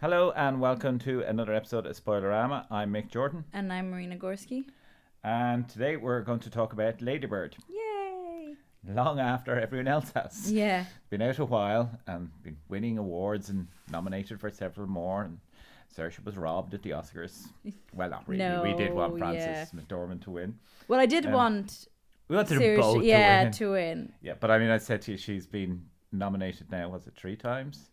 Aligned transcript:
Hello 0.00 0.30
and 0.36 0.60
welcome 0.60 0.98
to 1.00 1.22
another 1.22 1.54
episode 1.54 1.86
of 1.86 1.96
Spoilerama. 2.02 2.66
I'm 2.70 2.92
Mick 2.92 3.10
Jordan, 3.10 3.44
And 3.52 3.72
I'm 3.72 3.90
Marina 3.90 4.16
Gorski. 4.16 4.64
and 5.24 5.68
today 5.68 5.96
we're 5.96 6.20
going 6.22 6.38
to 6.40 6.50
talk 6.50 6.72
about 6.72 7.02
Lady 7.02 7.26
Bird. 7.26 7.56
Yay! 7.68 8.54
Long 8.86 9.18
after 9.18 9.58
everyone 9.58 9.88
else 9.88 10.12
has 10.14 10.52
Yeah. 10.52 10.84
been 11.10 11.22
out 11.22 11.38
a 11.38 11.44
while 11.44 11.98
and 12.06 12.30
been 12.42 12.58
winning 12.68 12.96
awards 12.98 13.48
and 13.50 13.66
nominated 13.90 14.40
for 14.40 14.50
several 14.50 14.86
more. 14.86 15.24
And 15.24 15.40
Saoirse 15.96 16.24
was 16.24 16.36
robbed 16.36 16.74
at 16.74 16.82
the 16.82 16.90
Oscars. 16.90 17.48
Well, 17.92 18.10
not 18.10 18.28
really. 18.28 18.38
No, 18.44 18.62
we 18.62 18.74
did 18.74 18.94
want 18.94 19.18
Frances 19.18 19.72
McDormand 19.72 20.22
to 20.22 20.30
win. 20.30 20.58
Well, 20.86 21.00
I 21.00 21.06
did 21.06 21.26
Um, 21.26 21.32
want 21.32 21.88
We 22.28 22.36
wanted 22.36 22.58
seriously, 22.58 22.94
both 22.98 23.04
yeah, 23.04 23.38
to 23.38 23.44
win. 23.44 23.52
to 23.52 23.70
win. 23.72 24.12
Yeah, 24.22 24.34
but 24.38 24.50
I 24.50 24.58
mean, 24.58 24.70
I 24.70 24.78
said 24.78 25.02
to 25.02 25.12
you, 25.12 25.18
she's 25.18 25.46
been 25.46 25.86
nominated 26.12 26.70
now. 26.70 26.88
Was 26.90 27.06
it 27.08 27.14
three 27.16 27.36
times? 27.36 27.90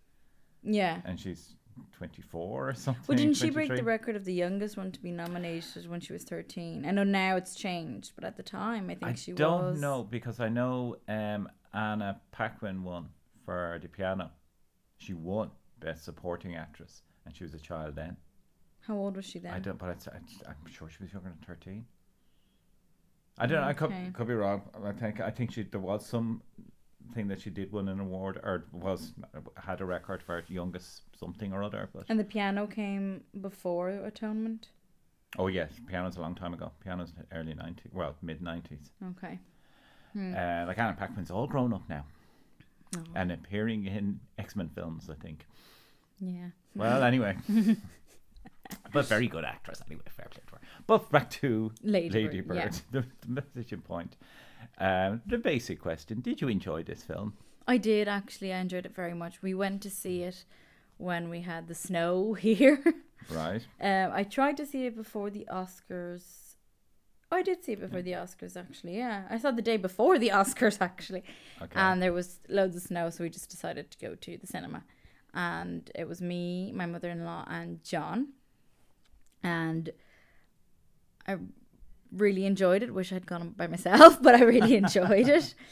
Yeah. 0.62 1.02
And 1.06 1.20
she's 1.20 1.56
24 1.94 2.70
or 2.70 2.73
something. 2.73 3.04
Well, 3.07 3.18
didn't 3.18 3.36
she 3.36 3.50
break 3.50 3.73
the 3.73 3.84
record 3.84 4.15
of 4.15 4.25
the 4.25 4.34
youngest 4.34 4.78
one 4.78 4.92
to 4.92 5.00
be 5.00 5.11
nominated 5.11 5.88
when 5.89 6.00
she 6.00 6.14
was 6.14 6.24
13? 6.24 6.86
I 6.86 6.92
know 6.92 7.04
now 7.04 7.36
it's 7.36 7.56
changed, 7.56 8.14
but 8.15 8.24
at 8.24 8.38
the 8.38 8.43
time, 8.43 8.86
I 8.86 8.96
think 8.96 9.04
I 9.04 9.14
she 9.14 9.32
don't 9.32 9.71
was. 9.71 9.82
know 9.82 10.04
because 10.04 10.39
I 10.39 10.50
know 10.50 10.98
um, 11.07 11.50
Anna 11.74 12.21
Paquin 12.32 12.84
won 12.84 13.10
for 13.46 13.79
the 13.82 13.88
piano. 13.88 14.32
She 14.98 15.14
won 15.14 15.51
Best 15.79 16.06
Supporting 16.06 16.56
Actress, 16.56 17.04
and 17.25 17.36
she 17.36 17.43
was 17.43 17.54
a 17.54 17.60
child 17.60 17.96
then. 17.96 18.18
How 18.82 18.96
old 18.96 19.15
was 19.15 19.26
she 19.26 19.39
then? 19.39 19.54
I 19.54 19.60
don't, 19.60 19.78
but 19.78 19.89
it's, 19.89 20.07
I'm 20.07 20.71
sure 20.71 20.89
she 20.89 21.04
was 21.04 21.12
younger 21.12 21.29
than 21.29 21.39
thirteen. 21.46 21.86
I 23.37 23.48
don't 23.48 23.62
know. 23.62 23.68
I 23.68 23.73
could 23.73 23.92
could 24.14 24.28
be 24.28 24.34
wrong. 24.34 24.62
I 24.84 24.92
think 24.93 25.20
I 25.20 25.29
think 25.29 25.51
she 25.51 25.64
there 25.64 25.79
was 25.79 26.06
some 26.06 26.42
thing 27.14 27.27
that 27.27 27.39
she 27.41 27.50
did 27.50 27.71
win 27.71 27.87
an 27.87 28.00
award 28.00 28.37
or 28.43 28.65
was 28.71 29.14
had 29.57 29.82
a 29.82 29.86
record 29.86 30.21
for 30.23 30.43
youngest 30.47 31.04
something 31.19 31.54
or 31.54 31.64
other. 31.64 31.89
But 31.93 32.05
And 32.09 32.19
the 32.19 32.23
piano 32.23 32.67
came 32.67 33.22
before 33.41 33.89
Atonement? 33.89 34.69
oh 35.38 35.47
yes, 35.47 35.72
piano's 35.88 36.17
a 36.17 36.22
long 36.22 36.36
time 36.36 36.53
ago. 36.53 36.72
Piano's 36.84 37.12
early 37.34 37.53
nineties, 37.53 37.92
well 37.94 38.16
mid 38.22 38.42
nineties. 38.42 38.92
Okay. 39.12 39.39
Uh, 40.17 40.64
like 40.66 40.78
Anna 40.80 40.95
Paquin's 40.97 41.30
all 41.30 41.45
grown 41.45 41.73
up 41.73 41.84
now 41.89 42.06
Oh, 42.95 43.03
and 43.16 43.31
appearing 43.34 43.86
in 43.86 44.19
X 44.38 44.56
Men 44.56 44.69
films. 44.69 45.09
I 45.09 45.16
think. 45.16 45.45
yeah. 46.22 46.47
Well, 46.75 47.03
anyway. 47.03 47.36
but 48.94 49.06
very 49.08 49.28
good 49.28 49.44
actress 49.45 49.81
anyway. 49.88 50.03
Fair 50.16 50.28
play 50.31 50.42
to 50.47 50.53
her. 50.56 50.62
But 50.88 51.12
back 51.12 51.30
to 51.42 51.72
Lady 51.84 52.09
Lady 52.09 52.42
Bird, 52.42 52.47
Bird, 52.47 52.56
yeah. 52.58 52.69
the, 53.02 53.06
the 53.22 53.42
message 53.42 53.73
in 53.73 53.81
point. 53.81 54.16
Um, 54.78 55.22
the 55.25 55.38
basic 55.38 55.81
question: 55.81 56.22
Did 56.22 56.42
you 56.42 56.48
enjoy 56.48 56.84
this 56.84 57.03
film? 57.03 57.34
I 57.67 57.78
did 57.78 58.08
actually. 58.08 58.53
I 58.53 58.59
enjoyed 58.59 58.86
it 58.86 58.95
very 58.95 59.14
much. 59.14 59.42
We 59.42 59.53
went 59.53 59.81
to 59.84 59.89
see 59.89 60.23
it 60.23 60.45
when 60.97 61.30
we 61.30 61.42
had 61.42 61.67
the 61.67 61.75
snow 61.75 62.34
here. 62.47 62.84
Right. 63.30 63.66
Um, 63.81 64.12
I 64.14 64.23
tried 64.23 64.58
to 64.58 64.66
see 64.66 64.86
it 64.86 64.95
before 64.95 65.30
the 65.30 65.47
Oscars. 65.52 66.23
Oh, 67.31 67.38
I 67.38 67.42
did 67.42 67.64
see 67.64 67.72
it 67.72 67.81
before 67.81 68.03
the 68.03 68.12
Oscars, 68.12 68.56
actually. 68.56 68.97
Yeah, 68.97 69.23
I 69.30 69.39
saw 69.39 69.50
it 69.50 69.56
the 69.56 69.62
day 69.64 69.78
before 69.78 70.20
the 70.20 70.30
Oscars, 70.34 70.78
actually. 70.80 71.23
Okay. 71.62 71.80
And 71.80 72.02
there 72.02 72.14
was 72.14 72.40
loads 72.47 72.75
of 72.75 72.84
snow, 72.84 73.09
so 73.09 73.23
we 73.23 73.30
just 73.30 73.50
decided 73.50 73.90
to 73.92 73.97
go 73.97 74.14
to 74.14 74.38
the 74.38 74.45
cinema. 74.45 74.84
And 75.34 75.90
it 75.95 76.08
was 76.08 76.22
me, 76.22 76.72
my 76.72 76.86
mother 76.86 77.09
in 77.09 77.25
law, 77.25 77.44
and 77.47 77.84
John. 77.84 78.34
And 79.42 79.90
I 81.28 81.38
really 82.11 82.45
enjoyed 82.45 82.84
it. 82.84 82.94
Wish 82.94 83.11
I'd 83.14 83.25
gone 83.25 83.50
by 83.58 83.67
myself, 83.67 84.22
but 84.22 84.36
I 84.36 84.44
really 84.44 84.75
enjoyed 84.75 85.28
it. 85.30 85.53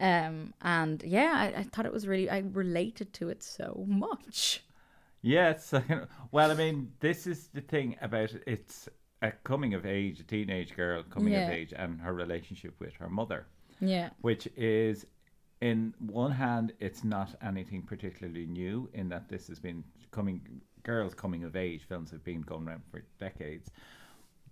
Um, 0.00 0.54
and 0.62 1.02
yeah, 1.04 1.32
I, 1.36 1.60
I 1.60 1.62
thought 1.64 1.84
it 1.84 1.92
was 1.92 2.08
really. 2.08 2.28
I 2.28 2.38
related 2.38 3.12
to 3.12 3.28
it 3.28 3.42
so 3.42 3.84
much. 3.86 4.64
Yes. 5.20 5.72
well, 6.32 6.50
I 6.50 6.54
mean, 6.54 6.92
this 6.98 7.26
is 7.26 7.48
the 7.48 7.60
thing 7.60 7.96
about 8.00 8.32
it. 8.32 8.42
It's 8.46 8.88
a 9.20 9.30
coming 9.44 9.74
of 9.74 9.86
age, 9.86 10.18
a 10.18 10.24
teenage 10.24 10.74
girl 10.74 11.04
coming 11.04 11.34
Yeah. 11.34 11.46
of 11.46 11.52
age, 11.52 11.72
and 11.76 12.00
her 12.00 12.12
relationship 12.12 12.74
with 12.80 12.94
her 12.94 13.08
mother, 13.08 13.46
Yeah. 13.80 14.10
which 14.22 14.48
is, 14.56 15.06
in 15.60 15.94
one 16.00 16.32
hand, 16.32 16.72
it's 16.80 17.04
not 17.04 17.36
anything 17.42 17.82
particularly 17.82 18.46
new 18.46 18.88
in 18.94 19.08
that 19.10 19.28
this 19.28 19.46
has 19.48 19.60
been 19.60 19.84
coming. 20.10 20.40
Girls 20.82 21.14
coming 21.14 21.44
of 21.44 21.54
age 21.54 21.82
films 21.88 22.10
have 22.10 22.24
been 22.24 22.40
going 22.40 22.66
around 22.66 22.82
for 22.90 23.04
decades. 23.20 23.70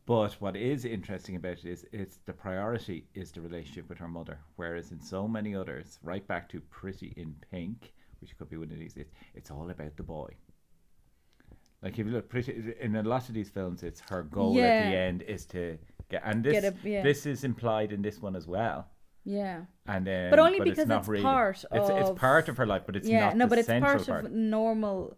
But 0.07 0.33
what 0.41 0.57
is 0.57 0.85
interesting 0.85 1.37
about 1.37 1.59
it 1.59 1.65
is 1.67 1.87
it's 1.93 2.19
the 2.27 2.33
priority 2.33 3.07
is 3.15 3.31
the 3.31 3.41
relationship 3.41 3.89
with 3.89 3.99
her 3.99 4.09
mother, 4.09 4.39
whereas 4.57 4.91
in 4.91 5.01
so 5.01 5.29
many 5.29 5.55
others, 5.55 5.99
right 6.03 6.27
back 6.27 6.49
to 6.51 6.61
Pretty 6.61 7.13
in 7.17 7.35
Pink, 7.51 7.93
which 8.21 8.37
could 8.37 8.49
be 8.51 8.57
one 8.57 8.73
of 8.73 8.79
these, 8.79 8.97
it's, 8.97 9.13
it's 9.35 9.51
all 9.51 9.71
about 9.71 9.97
the 9.97 10.03
boy. 10.03 10.31
Like 11.83 11.99
if 11.99 12.07
you 12.07 12.13
look 12.13 12.29
pretty 12.29 12.75
in 12.81 12.97
a 12.97 13.03
lot 13.03 13.29
of 13.29 13.35
these 13.35 13.49
films, 13.49 13.83
it's 13.83 14.01
her 14.11 14.23
goal 14.25 14.59
at 14.61 14.91
the 14.91 14.97
end 14.97 15.23
is 15.23 15.47
to 15.47 15.79
get, 16.11 16.23
and 16.25 16.45
this 16.45 16.53
Get 16.61 16.65
a- 16.65 16.89
yeah. 16.89 17.03
this 17.03 17.25
is 17.25 17.45
implied 17.45 17.93
in 17.93 18.03
this 18.03 18.21
one 18.21 18.37
as 18.37 18.47
well. 18.47 18.89
Yeah. 19.25 19.63
And 19.87 20.09
um, 20.09 20.31
But 20.31 20.39
only 20.41 20.59
it's 20.59 20.65
because 20.71 20.89
not 20.89 21.01
it's 21.01 21.09
really. 21.09 21.23
part 21.23 21.57
it's, 21.73 21.89
it's 21.91 22.11
of- 22.11 22.17
part 22.17 22.49
of 22.49 22.57
her 22.59 22.67
life, 22.67 22.83
but 22.85 22.97
it's 22.97 23.09
yeah, 23.09 23.27
not 23.27 23.37
no, 23.37 23.47
but 23.47 23.59
it's 23.59 23.69
part, 23.69 24.07
part. 24.07 24.25
of 24.27 24.33
normal 24.33 25.17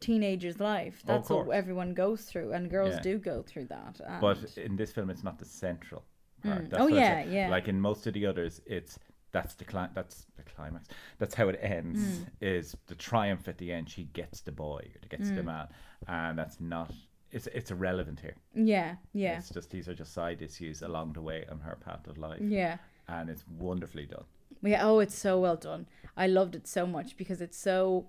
teenager's 0.00 0.58
life. 0.60 1.02
That's 1.04 1.28
what 1.30 1.48
everyone 1.50 1.94
goes 1.94 2.22
through, 2.24 2.52
and 2.52 2.70
girls 2.70 2.94
Yeah. 2.96 3.02
do 3.02 3.18
go 3.18 3.42
through 3.42 3.66
that. 3.66 4.00
But 4.20 4.56
in 4.56 4.76
this 4.76 4.92
film, 4.92 5.10
it's 5.10 5.22
not 5.24 5.38
the 5.38 5.44
central 5.44 6.04
part. 6.42 6.70
Mm. 6.70 6.76
Oh, 6.78 6.86
yeah, 6.88 7.22
yeah. 7.24 7.48
Like 7.50 7.68
in 7.68 7.80
most 7.80 8.06
of 8.06 8.14
the 8.14 8.26
others, 8.26 8.60
it's 8.66 8.98
that's 9.32 9.54
the 9.54 9.64
cli- 9.64 9.90
that's 9.94 10.26
the 10.36 10.42
climax. 10.42 10.88
That's 11.18 11.34
how 11.34 11.48
it 11.48 11.58
ends. 11.62 12.00
Mm. 12.00 12.26
Is 12.40 12.76
the 12.88 12.94
triumph 12.96 13.46
at 13.46 13.58
the 13.58 13.70
end? 13.72 13.88
She 13.88 14.04
gets 14.12 14.40
the 14.40 14.52
boy, 14.52 14.90
or 15.02 15.08
gets 15.08 15.30
Mm. 15.30 15.36
the 15.36 15.42
man, 15.42 15.68
and 16.08 16.38
that's 16.38 16.60
not. 16.60 16.92
It's 17.30 17.46
it's 17.48 17.70
irrelevant 17.70 18.18
here. 18.20 18.34
yeah, 18.54 18.96
yeah, 19.12 19.38
It's 19.38 19.50
just 19.50 19.70
these 19.70 19.88
are 19.88 19.94
just 19.94 20.12
side 20.12 20.42
issues 20.42 20.82
along 20.82 21.12
the 21.12 21.22
way 21.22 21.44
on 21.48 21.60
her 21.60 21.76
path 21.76 22.08
of 22.08 22.18
life, 22.18 22.40
yeah. 22.42 22.78
and 23.06 23.30
it's 23.30 23.44
wonderfully 23.46 24.06
done. 24.06 24.24
Yeah, 24.62 24.84
oh, 24.84 24.98
it's 24.98 25.14
so 25.14 25.38
well 25.38 25.56
done. 25.56 25.86
I 26.16 26.26
loved 26.26 26.56
it 26.56 26.66
so 26.66 26.86
much 26.86 27.16
because 27.16 27.40
it's 27.40 27.56
so. 27.56 28.06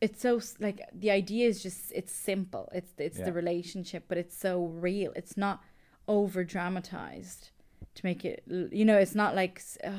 It's 0.00 0.20
so 0.20 0.40
like 0.60 0.80
the 0.92 1.10
idea 1.10 1.48
is 1.48 1.62
just 1.62 1.92
it's 1.92 2.12
simple. 2.12 2.68
It's 2.72 2.92
it's 2.98 3.18
Yeah. 3.18 3.24
the 3.26 3.32
relationship, 3.32 4.04
but 4.08 4.18
it's 4.18 4.36
so 4.36 4.64
real. 4.66 5.12
It's 5.16 5.36
not 5.36 5.62
over 6.06 6.44
dramatized 6.44 7.50
to 7.94 8.06
make 8.06 8.24
it. 8.24 8.42
You 8.46 8.84
know, 8.84 8.98
it's 8.98 9.14
not 9.14 9.34
like 9.34 9.62
uh, 9.82 9.90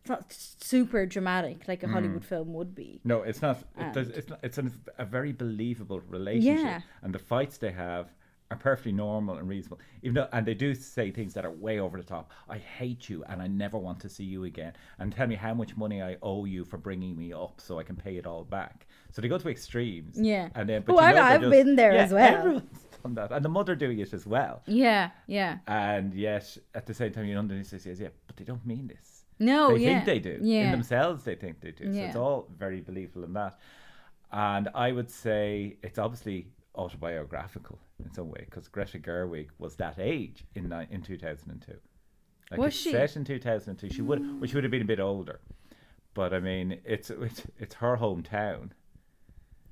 it's 0.00 0.08
not 0.10 0.32
super 0.32 1.06
dramatic 1.06 1.66
like 1.66 1.82
a 1.82 1.86
Mm. 1.86 1.92
Hollywood 1.92 2.24
film 2.24 2.52
would 2.54 2.74
be. 2.74 3.00
No, 3.04 3.22
it's 3.22 3.40
not. 3.42 3.58
It 3.78 3.92
does, 3.94 4.08
it's 4.10 4.28
not. 4.28 4.38
It's 4.42 4.58
an, 4.58 4.72
a 4.98 5.04
very 5.04 5.32
believable 5.32 6.00
relationship, 6.00 6.64
Yeah. 6.64 6.80
and 7.02 7.14
the 7.14 7.18
fights 7.18 7.58
they 7.58 7.72
have 7.72 8.12
are 8.50 8.56
perfectly 8.56 8.92
normal 8.92 9.36
and 9.36 9.48
reasonable. 9.48 9.78
Even 10.02 10.14
though, 10.14 10.28
and 10.32 10.46
they 10.46 10.54
do 10.54 10.74
say 10.74 11.10
things 11.10 11.34
that 11.34 11.44
are 11.44 11.50
way 11.50 11.80
over 11.80 11.98
the 11.98 12.02
top. 12.04 12.30
I 12.48 12.56
hate 12.58 13.08
you, 13.08 13.22
and 13.24 13.42
I 13.42 13.46
never 13.46 13.76
want 13.76 14.00
to 14.00 14.08
see 14.08 14.24
you 14.24 14.44
again. 14.44 14.72
And 14.98 15.12
tell 15.12 15.26
me 15.26 15.34
how 15.34 15.52
much 15.52 15.76
money 15.76 16.02
I 16.02 16.16
owe 16.22 16.46
you 16.46 16.64
for 16.64 16.78
bringing 16.78 17.16
me 17.16 17.32
up, 17.32 17.60
so 17.60 17.78
I 17.78 17.82
can 17.82 17.96
pay 17.96 18.16
it 18.16 18.26
all 18.26 18.44
back. 18.44 18.86
So 19.12 19.20
they 19.20 19.28
go 19.28 19.36
to 19.38 19.48
extremes. 19.50 20.16
Yeah. 20.18 20.48
And 20.54 20.68
then, 20.68 20.82
but 20.86 20.94
Oh, 20.94 21.00
you 21.00 21.06
I've- 21.06 21.16
know 21.16 21.22
I've 21.24 21.40
just- 21.42 21.50
been 21.50 21.76
there 21.76 21.92
yeah, 21.92 22.02
as 22.04 22.12
well. 22.12 22.34
Everyone's 22.38 22.62
done 23.02 23.14
that, 23.16 23.32
and 23.32 23.44
the 23.44 23.48
mother 23.50 23.74
doing 23.74 23.98
it 23.98 24.14
as 24.14 24.26
well. 24.26 24.62
Yeah, 24.66 25.10
yeah. 25.26 25.58
And 25.66 26.14
yet, 26.14 26.56
at 26.74 26.86
the 26.86 26.94
same 26.94 27.12
time, 27.12 27.26
you 27.26 27.36
underneath 27.36 27.66
says, 27.68 27.84
yeah, 28.00 28.08
but 28.26 28.36
they 28.38 28.44
don't 28.44 28.64
mean 28.64 28.86
this 28.86 29.24
No, 29.38 29.74
they 29.76 29.82
yeah. 29.84 30.02
think 30.02 30.04
they 30.06 30.18
do. 30.20 30.38
Yeah. 30.40 30.60
In 30.60 30.64
Yeah. 30.66 30.70
themselves, 30.70 31.22
they 31.24 31.34
think 31.34 31.60
they 31.60 31.72
do. 31.72 31.92
So 31.92 32.00
it's 32.00 32.16
all 32.16 32.48
very 32.58 32.80
believable 32.80 33.24
in 33.24 33.34
that. 33.34 33.58
And 34.32 34.68
I 34.74 34.92
would 34.92 35.10
say 35.10 35.76
it's 35.82 35.98
obviously 35.98 36.48
autobiographical 36.78 37.78
in 38.02 38.12
some 38.14 38.28
way 38.30 38.42
because 38.44 38.68
Greta 38.68 38.98
Gerwig 38.98 39.48
was 39.58 39.76
that 39.76 39.98
age 39.98 40.44
in 40.54 40.68
ni- 40.68 40.86
in 40.90 41.02
2002. 41.02 41.72
Like 42.50 42.60
Was 42.60 42.74
she? 42.74 42.92
set 42.92 43.16
in 43.16 43.24
2002. 43.24 43.90
She 43.90 44.00
would, 44.02 44.40
which 44.40 44.54
would 44.54 44.64
have 44.64 44.70
been 44.70 44.82
a 44.82 44.86
bit 44.86 45.00
older. 45.00 45.40
But 46.14 46.32
I 46.32 46.40
mean, 46.40 46.80
it's 46.84 47.10
it's, 47.10 47.42
it's 47.58 47.74
her 47.76 47.96
hometown. 47.96 48.70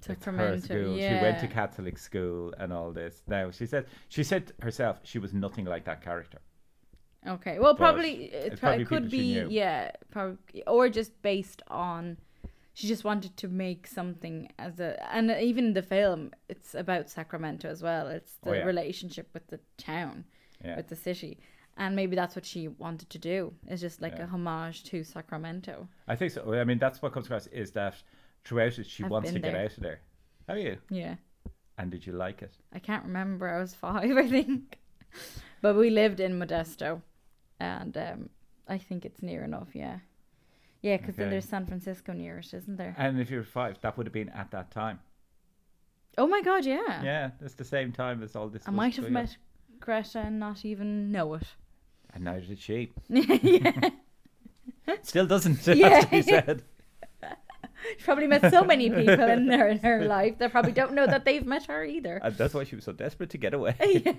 It's 0.09 0.25
her 0.25 0.59
school. 0.61 0.97
Yeah. 0.97 1.19
She 1.19 1.23
went 1.25 1.39
to 1.41 1.49
Catholic 1.49 1.99
school 1.99 2.53
and 2.59 2.73
all 2.73 2.93
this. 2.93 3.23
Now 3.27 3.51
she 3.51 3.67
said 3.67 3.87
she 4.09 4.23
said 4.23 4.53
herself 4.61 5.01
she 5.03 5.19
was 5.19 5.33
nothing 5.33 5.65
like 5.65 5.85
that 5.87 6.03
character. 6.03 6.39
Okay. 7.27 7.59
Well, 7.59 7.73
But 7.73 7.79
probably 7.79 8.33
uh, 8.33 8.37
it's 8.39 8.55
it, 8.55 8.61
probably 8.61 8.85
probably 8.85 8.85
could 8.85 9.11
be 9.11 9.45
yeah, 9.49 9.91
probably 10.11 10.63
or 10.67 10.89
just 10.89 11.21
based 11.23 11.63
on 11.69 12.19
she 12.77 12.87
just 12.87 13.05
wanted 13.05 13.35
to 13.39 13.49
make 13.49 13.87
something 13.87 14.53
as 14.59 14.79
a 14.81 14.91
and 15.15 15.31
even 15.31 15.73
the 15.73 15.81
film 15.83 16.31
it's 16.51 16.75
about 16.75 17.09
Sacramento 17.09 17.69
as 17.71 17.83
well. 17.83 18.07
It's 18.09 18.35
Oh, 18.45 18.51
the 18.51 18.59
yeah. 18.59 18.65
relationship 18.65 19.29
with 19.33 19.47
the 19.49 19.61
town, 19.79 20.25
Yeah. 20.63 20.77
with 20.77 20.89
the 20.89 20.97
city. 20.97 21.39
And 21.79 21.97
maybe 21.97 22.17
that's 22.17 22.37
what 22.37 22.45
she 22.45 22.69
wanted 22.69 23.09
to 23.11 23.19
do. 23.19 23.55
It's 23.67 23.81
just 23.81 24.03
like 24.03 24.17
Yeah. 24.17 24.25
a 24.25 24.27
homage 24.27 24.85
to 24.91 25.05
Sacramento. 25.05 25.89
I 26.07 26.17
think 26.17 26.33
so. 26.33 26.53
I 26.53 26.65
mean, 26.65 26.79
that's 26.79 27.01
what 27.01 27.13
comes 27.13 27.27
across 27.27 27.47
is 27.47 27.71
that 27.73 27.95
throughout 28.45 28.79
it, 28.79 28.87
she 28.87 29.05
I've 29.05 29.11
wants 29.11 29.29
to 29.33 29.41
been 29.41 29.53
get 29.53 29.55
out 29.65 29.77
of 29.77 29.83
there. 29.83 30.01
Have 30.49 30.59
you? 30.59 30.77
Yeah. 30.91 31.17
And 31.79 31.91
did 31.91 32.07
you 32.07 32.13
like 32.13 32.43
it? 32.43 32.57
I 32.75 32.79
can't 32.79 33.05
remember. 33.05 33.49
I 33.49 33.59
was 33.59 33.75
five, 33.75 34.17
I 34.25 34.29
think. 34.29 34.79
But 35.63 35.77
we 35.77 35.89
lived 35.91 36.21
in 36.21 36.39
Modesto, 36.39 37.01
and 37.59 37.97
um, 37.97 38.29
I 38.69 38.77
think 38.79 39.05
it's 39.07 39.23
near 39.23 39.43
enough. 39.45 39.75
Yeah, 39.75 39.99
Yeah, 40.87 40.99
because 40.99 41.17
then 41.17 41.27
Okay. 41.27 41.31
there's 41.35 41.49
San 41.49 41.67
Francisco 41.67 42.13
near 42.13 42.39
it, 42.39 42.55
isn't 42.55 42.77
there? 42.77 42.95
And 42.97 43.21
if 43.21 43.29
you're 43.31 43.43
five, 43.43 43.81
that 43.81 43.97
would 43.97 44.07
have 44.07 44.13
been 44.13 44.29
at 44.29 44.53
that 44.53 44.71
time. 44.71 45.01
Oh 46.17 46.29
my 46.29 46.41
god, 46.43 46.65
yeah. 46.65 47.03
Yeah, 47.03 47.31
it's 47.41 47.55
the 47.55 47.65
same 47.65 47.91
time 47.93 48.23
as 48.23 48.37
all 48.37 48.49
this. 48.49 48.63
I 48.67 48.71
was 48.71 48.77
might 48.77 48.97
have 48.97 49.05
going 49.07 49.17
on. 49.17 49.23
met 49.25 49.37
Greta 49.81 50.21
and 50.21 50.39
not 50.39 50.65
even 50.65 51.11
know 51.11 51.35
it. 51.35 51.43
And 52.15 52.25
neither 52.25 52.47
did 52.47 52.61
she. 52.61 52.93
yeah. 53.09 53.91
Still 55.03 55.27
doesn't 55.27 55.57
have 55.67 56.01
to 56.05 56.09
be 56.11 56.23
said. 56.23 56.63
She 57.99 58.05
probably 58.05 58.27
met 58.29 58.49
so 58.51 58.63
many 58.65 58.89
people 58.89 59.29
in 59.29 59.49
her 59.49 59.67
in 59.69 59.79
her 59.81 60.05
life 60.07 60.39
that 60.39 60.51
probably 60.53 60.73
don't 60.73 60.93
know 60.95 61.07
that 61.07 61.25
they've 61.25 61.45
met 61.45 61.67
her 61.67 61.85
either. 61.85 62.17
And 62.23 62.35
that's 62.37 62.55
why 62.55 62.65
she 62.65 62.77
was 62.77 62.85
so 62.85 62.93
desperate 62.93 63.31
to 63.31 63.39
get 63.39 63.53
away. 63.55 63.77
yeah. 63.83 64.15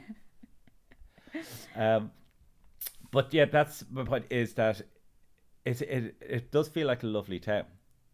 Um, 1.75 2.11
but 3.11 3.33
yeah, 3.33 3.45
that's 3.45 3.83
my 3.89 4.03
point. 4.03 4.25
Is 4.29 4.53
that 4.55 4.81
it? 5.67 5.81
It 5.81 6.15
it 6.21 6.51
does 6.51 6.67
feel 6.69 6.87
like 6.87 7.03
a 7.03 7.07
lovely 7.07 7.39
town 7.39 7.65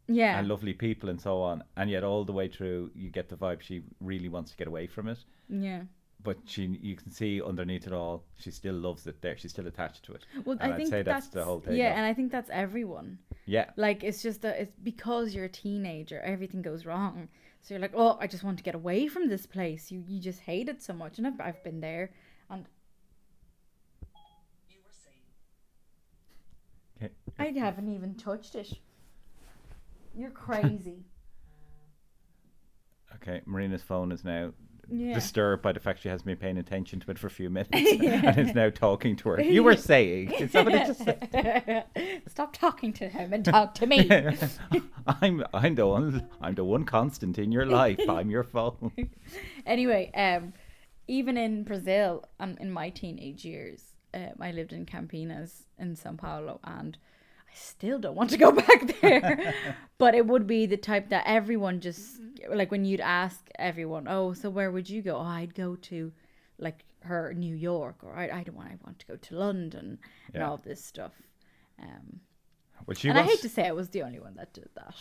Yeah. 0.07 0.37
and 0.39 0.47
lovely 0.47 0.73
people 0.73 1.09
and 1.09 1.19
so 1.21 1.41
on, 1.41 1.63
and 1.77 1.89
yet 1.89 2.03
all 2.03 2.25
the 2.25 2.33
way 2.33 2.47
through, 2.47 2.91
you 2.95 3.09
get 3.09 3.29
the 3.29 3.35
vibe 3.37 3.61
she 3.61 3.83
really 4.01 4.29
wants 4.29 4.51
to 4.51 4.57
get 4.57 4.67
away 4.67 4.87
from 4.87 5.07
it. 5.07 5.19
Yeah. 5.49 5.83
But 6.23 6.37
she, 6.45 6.63
you 6.81 6.95
can 6.95 7.11
see 7.11 7.41
underneath 7.41 7.85
it 7.85 7.91
all, 7.93 8.23
she 8.37 8.49
still 8.51 8.75
loves 8.75 9.05
it. 9.07 9.21
There, 9.21 9.35
she's 9.37 9.51
still 9.51 9.67
attached 9.67 10.03
to 10.05 10.13
it. 10.13 10.25
Well, 10.45 10.57
And 10.61 10.71
I 10.71 10.75
I'd 10.75 10.77
think 10.77 10.89
say 10.89 11.01
that's, 11.03 11.25
that's 11.25 11.35
the 11.35 11.43
whole 11.43 11.59
thing 11.59 11.75
Yeah, 11.75 11.93
and 11.97 12.05
I 12.05 12.13
think 12.13 12.31
that's 12.31 12.49
everyone. 12.49 13.19
Yeah, 13.45 13.71
Like 13.75 14.03
it's 14.05 14.21
just 14.23 14.41
that 14.43 14.57
it's 14.61 14.75
because 14.81 15.35
you're 15.35 15.45
a 15.45 15.49
teenager, 15.49 16.21
everything 16.21 16.61
goes 16.61 16.85
wrong. 16.85 17.27
So 17.61 17.73
you're 17.73 17.81
like, 17.81 17.93
oh, 17.93 18.17
I 18.21 18.27
just 18.27 18.43
want 18.43 18.57
to 18.57 18.63
get 18.63 18.75
away 18.75 19.07
from 19.07 19.27
this 19.29 19.45
place. 19.45 19.91
You 19.91 20.03
you 20.07 20.19
just 20.21 20.39
hate 20.41 20.69
it 20.69 20.81
so 20.81 20.93
much, 20.93 21.17
and 21.17 21.27
I've 21.27 21.39
I've 21.41 21.63
been 21.63 21.81
there, 21.81 22.11
and 22.49 22.65
You 24.69 24.79
were 24.85 24.95
saying. 25.05 25.27
Okay. 26.97 27.13
I 27.39 27.45
haven't 27.45 27.93
even 27.93 28.15
touched 28.15 28.55
it. 28.55 28.73
You're 30.15 30.31
crazy. 30.31 31.05
Okay, 33.17 33.41
Marina's 33.45 33.83
phone 33.83 34.11
is 34.11 34.25
now 34.25 34.51
yeah. 34.89 35.13
disturbed 35.13 35.61
by 35.61 35.71
the 35.71 35.79
fact 35.79 36.01
she 36.01 36.09
hasn't 36.09 36.25
been 36.25 36.37
paying 36.37 36.57
attention 36.57 36.99
to 36.99 37.11
it 37.11 37.19
for 37.19 37.27
a 37.27 37.29
few 37.29 37.49
minutes 37.49 37.69
and 37.73 38.37
is 38.37 38.53
now 38.55 38.69
talking 38.69 39.15
to 39.17 39.29
her. 39.29 39.41
You 39.41 39.63
were 39.63 39.75
saying, 39.75 40.31
is 40.31 40.51
that 40.51 40.65
what 40.65 40.73
it 40.73 40.87
just 40.87 41.03
said? 41.03 41.85
Stop 42.27 42.53
talking 42.53 42.93
to 42.93 43.07
him 43.07 43.33
and 43.33 43.45
talk 43.45 43.75
to 43.75 43.87
me. 43.87 44.09
I'm 45.07 45.43
I'm 45.53 45.75
the 45.75 45.87
one 45.87 46.27
I'm 46.41 46.55
the 46.55 46.63
one 46.63 46.85
constant 46.85 47.37
in 47.37 47.51
your 47.51 47.65
life. 47.65 47.99
I'm 48.09 48.29
your 48.29 48.43
phone. 48.43 48.91
anyway, 49.65 50.11
um, 50.15 50.53
even 51.07 51.37
in 51.37 51.63
Brazil, 51.63 52.25
um, 52.39 52.57
in 52.59 52.71
my 52.71 52.89
teenage 52.89 53.45
years, 53.45 53.93
um, 54.13 54.33
I 54.39 54.51
lived 54.51 54.73
in 54.73 54.85
Campinas 54.85 55.63
in 55.79 55.95
São 55.95 56.17
Paulo, 56.17 56.59
and 56.63 56.97
I 57.53 57.55
still 57.55 57.99
don't 57.99 58.15
want 58.15 58.31
to 58.31 58.37
go 58.37 58.51
back 58.65 58.99
there. 59.01 59.53
but 59.99 60.15
it 60.15 60.25
would 60.25 60.47
be 60.47 60.65
the 60.65 60.77
type 60.77 61.09
that 61.09 61.23
everyone 61.27 61.79
just 61.81 62.19
like 62.49 62.71
when 62.71 62.83
you'd 62.83 62.99
ask 63.01 63.47
everyone, 63.59 64.07
"Oh, 64.09 64.33
so 64.33 64.49
where 64.49 64.71
would 64.71 64.89
you 64.89 65.01
go?" 65.03 65.17
Oh, 65.17 65.21
I'd 65.21 65.53
go 65.53 65.75
to 65.75 66.11
like 66.57 66.83
her 67.01 67.33
New 67.33 67.55
York, 67.55 67.97
or 68.03 68.15
I 68.15 68.29
I 68.39 68.43
don't 68.43 68.55
want 68.55 68.69
I 68.71 68.77
want 68.83 68.97
to 68.99 69.05
go 69.05 69.15
to 69.17 69.35
London 69.35 69.99
and 70.33 70.41
all 70.43 70.57
this 70.57 70.83
stuff. 70.83 71.11
Um, 71.79 72.21
Well, 72.87 72.95
she 72.95 73.09
and 73.09 73.19
I 73.19 73.23
hate 73.23 73.41
to 73.41 73.49
say 73.49 73.67
I 73.67 73.71
was 73.71 73.89
the 73.89 74.01
only 74.03 74.19
one 74.19 74.35
that 74.35 74.51
did 74.53 74.69
that. 74.75 74.95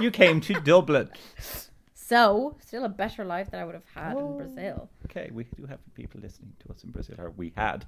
You 0.00 0.10
came 0.10 0.40
to 0.42 0.54
Dublin. 0.60 1.10
So, 2.10 2.56
still 2.60 2.84
a 2.84 2.88
better 2.88 3.24
life 3.24 3.52
that 3.52 3.60
I 3.60 3.64
would 3.64 3.76
have 3.76 3.84
had 3.94 4.16
Oh. 4.16 4.32
in 4.32 4.36
Brazil. 4.38 4.90
Okay, 5.04 5.30
we 5.32 5.44
do 5.44 5.64
have 5.66 5.78
people 5.94 6.20
listening 6.20 6.54
to 6.58 6.72
us 6.72 6.82
in 6.82 6.90
Brazil, 6.90 7.14
or 7.20 7.30
we 7.30 7.52
had. 7.56 7.84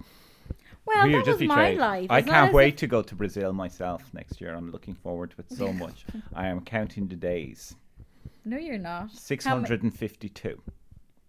Well, 0.84 1.06
we 1.06 1.12
that 1.12 1.26
was 1.26 1.40
my 1.43 1.70
life. 1.73 2.08
I 2.11 2.23
can't 2.23 2.52
wait 2.52 2.75
if- 2.75 2.81
to 2.81 2.87
go 2.88 3.02
to 3.02 3.14
Brazil 3.14 3.52
myself 3.52 4.02
next 4.12 4.40
year. 4.40 4.55
I'm 4.55 4.70
looking 4.73 4.94
forward 4.94 5.31
to 5.32 5.37
it 5.40 5.50
so 5.56 5.73
much. 5.73 6.05
I 6.34 6.49
am 6.49 6.61
counting 6.64 7.06
the 7.08 7.17
days. 7.17 7.75
No, 8.44 8.56
you're 8.56 8.79
not. 8.79 9.12
Six 9.12 9.44
How 9.44 9.52
ma- 9.55 9.61
hundred 9.61 9.84
and 9.84 9.94
fifty-two. 9.96 10.61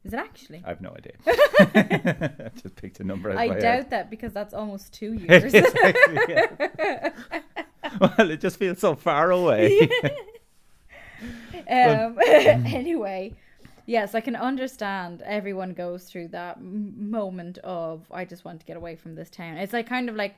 Is 0.03 0.11
it 0.13 0.17
actually? 0.19 0.61
I 0.65 0.69
have 0.69 0.81
no 0.81 0.93
idea. 0.97 1.13
I 1.27 2.49
just 2.61 2.75
picked 2.75 2.99
a 2.99 3.03
number. 3.03 3.29
out 3.31 3.37
I 3.37 3.47
my 3.47 3.53
head. 3.53 3.61
doubt 3.61 3.89
that 3.91 4.09
because 4.09 4.33
that's 4.33 4.53
almost 4.53 4.91
two 4.91 5.13
years. 5.13 5.53
is 5.53 5.73
actually, 5.83 6.17
yeah. 6.27 7.09
well, 8.01 8.29
it 8.31 8.41
just 8.41 8.57
feels 8.57 8.79
so 8.79 8.95
far 8.95 9.31
away. 9.31 9.87
um, 11.69 12.17
anyway, 12.25 13.33
yes, 13.85 14.15
I 14.15 14.21
can 14.21 14.35
understand 14.35 15.21
everyone 15.23 15.73
goes 15.73 16.05
through 16.05 16.29
that 16.29 16.57
m- 16.57 17.09
moment 17.11 17.57
of 17.59 18.05
I 18.11 18.25
just 18.25 18.45
want 18.45 18.59
to 18.61 18.65
get 18.65 18.77
away 18.77 18.95
from 18.95 19.15
this 19.15 19.29
town. 19.29 19.57
It's 19.57 19.73
like 19.73 19.87
kind 19.87 20.09
of 20.09 20.15
like 20.15 20.35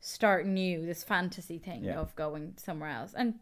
start 0.00 0.46
new, 0.46 0.84
this 0.86 1.02
fantasy 1.04 1.58
thing 1.58 1.84
Yeah. 1.84 1.98
of 1.98 2.14
going 2.16 2.54
somewhere 2.56 2.90
else. 2.90 3.14
And 3.16 3.34